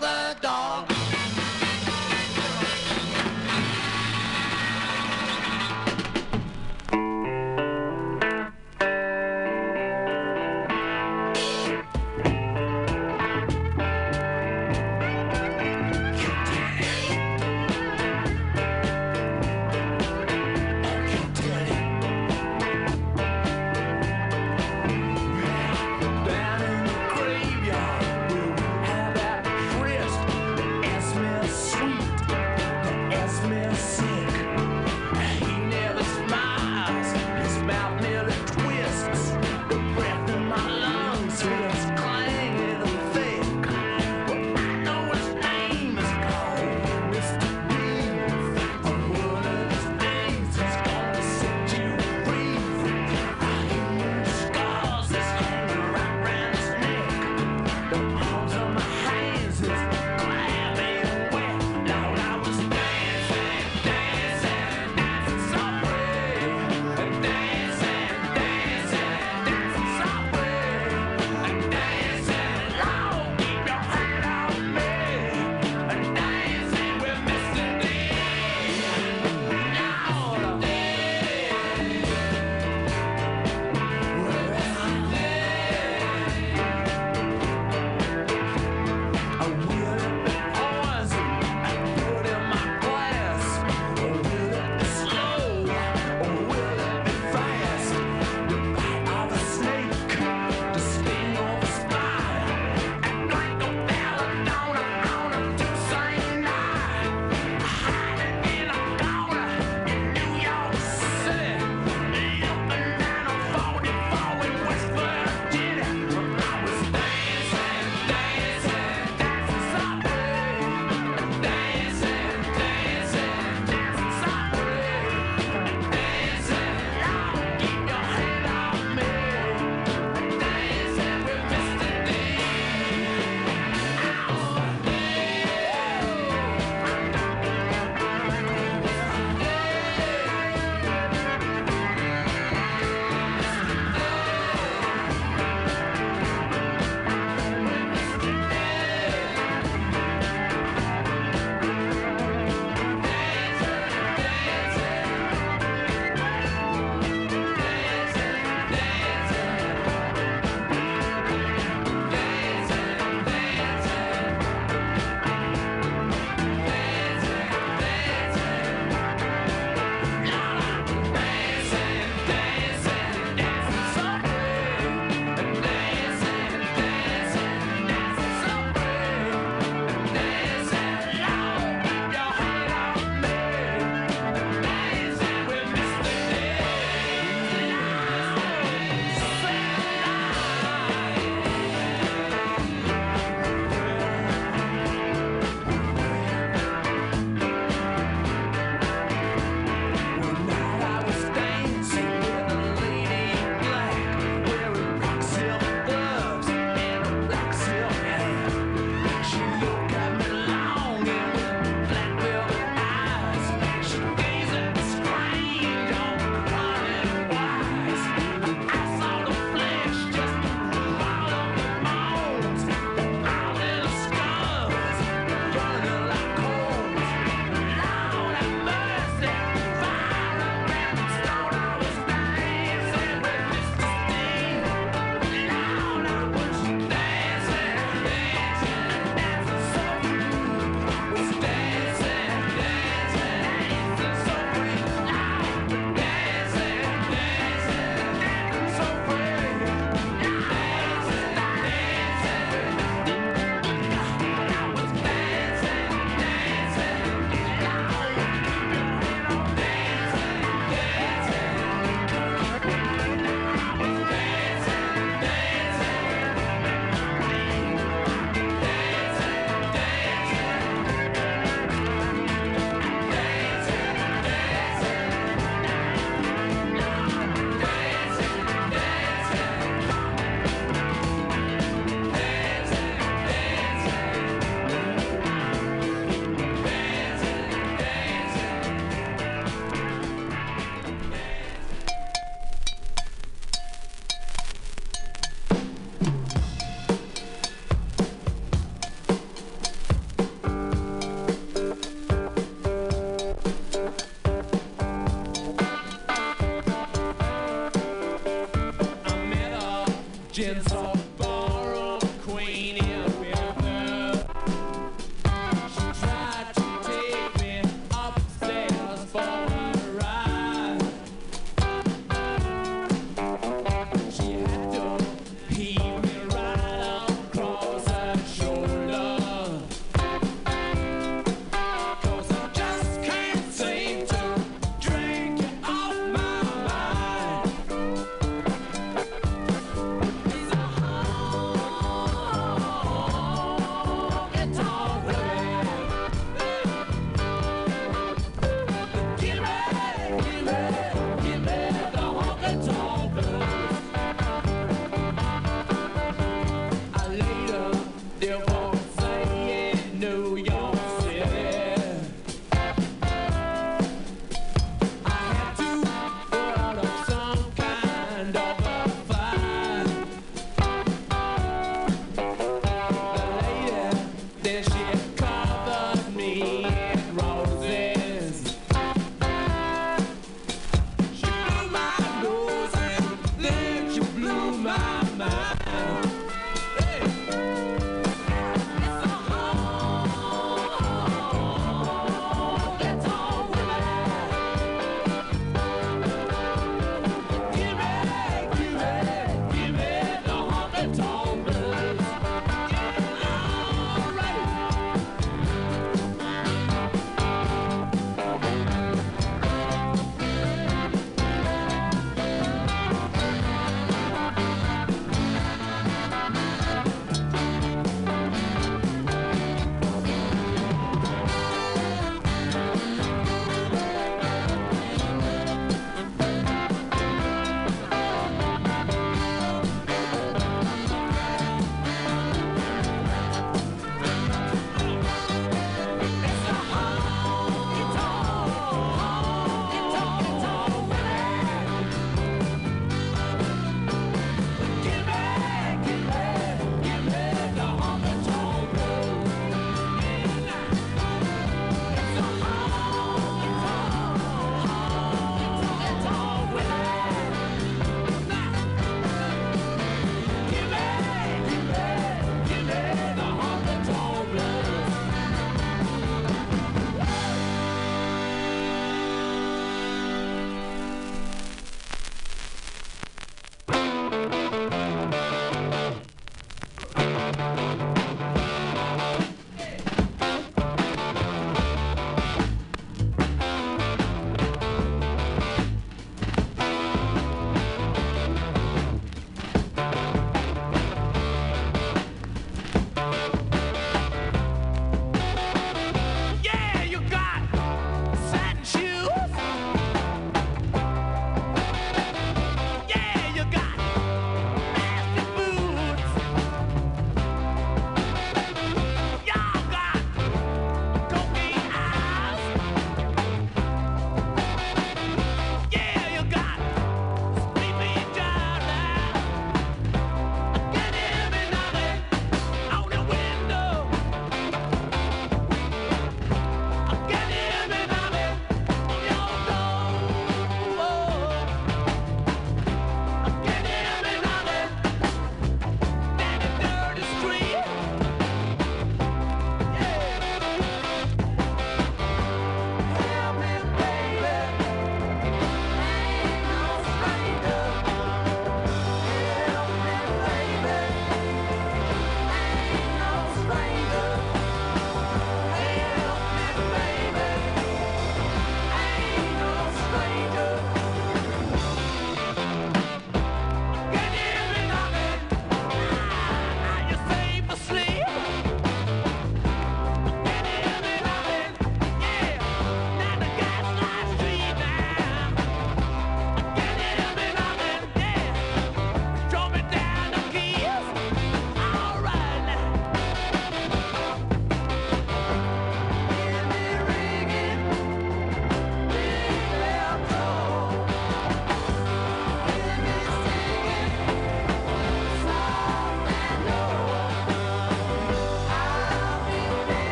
[0.00, 0.65] The dog.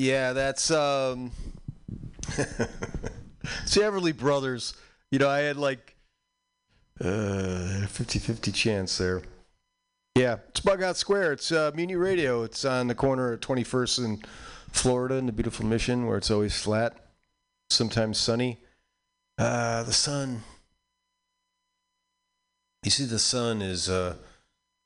[0.00, 1.30] Yeah, that's um
[2.36, 2.70] the
[3.66, 4.72] Everly Brothers.
[5.10, 5.94] You know, I had like
[7.02, 9.20] uh 50-50 chance there.
[10.16, 11.34] Yeah, it's Bug Out Square.
[11.34, 12.44] It's uh, Mutiny Radio.
[12.44, 14.26] It's on the corner of 21st and
[14.72, 16.96] Florida in the beautiful Mission where it's always flat,
[17.68, 18.56] sometimes sunny.
[19.36, 20.44] Uh, the sun.
[22.84, 24.14] You see, the sun is uh,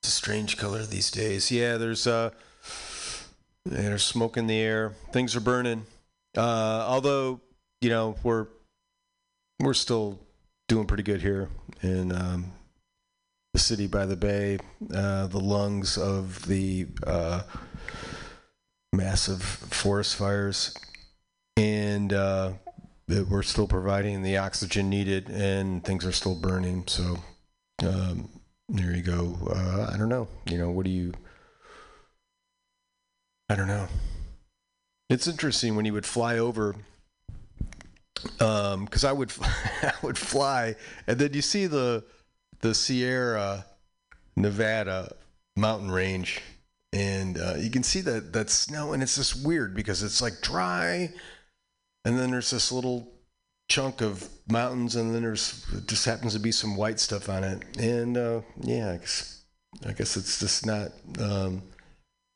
[0.03, 1.53] it's a strange color these days.
[1.53, 2.31] Yeah, there's uh,
[3.65, 4.95] there's smoke in the air.
[5.13, 5.87] Things are burning.
[6.37, 7.41] Uh, although
[7.81, 8.47] you know we're
[9.61, 10.19] we're still
[10.69, 11.49] doing pretty good here
[11.83, 12.53] in um,
[13.53, 14.59] the city by the bay,
[14.93, 17.43] uh, the lungs of the uh,
[18.93, 20.77] massive forest fires,
[21.57, 22.53] and uh,
[23.09, 26.85] we're still providing the oxygen needed, and things are still burning.
[26.87, 27.19] So
[27.83, 28.29] um,
[28.69, 29.39] there you go.
[29.49, 30.29] Uh, I don't know.
[30.51, 31.13] You know, what do you?
[33.49, 33.89] I don't know.
[35.11, 36.77] It's interesting when you would fly over,
[38.39, 39.33] because I would
[39.83, 40.77] I would fly,
[41.07, 42.05] and then you see the
[42.61, 43.67] the Sierra
[44.37, 45.15] Nevada
[45.57, 46.41] mountain range,
[46.93, 50.41] and uh, you can see that that snow, and it's just weird because it's like
[50.41, 51.13] dry,
[52.05, 53.13] and then there's this little
[53.69, 57.63] chunk of mountains, and then there's just happens to be some white stuff on it,
[57.79, 59.45] and uh, yeah, I guess,
[59.87, 60.93] I guess it's just not.
[61.19, 61.63] Um,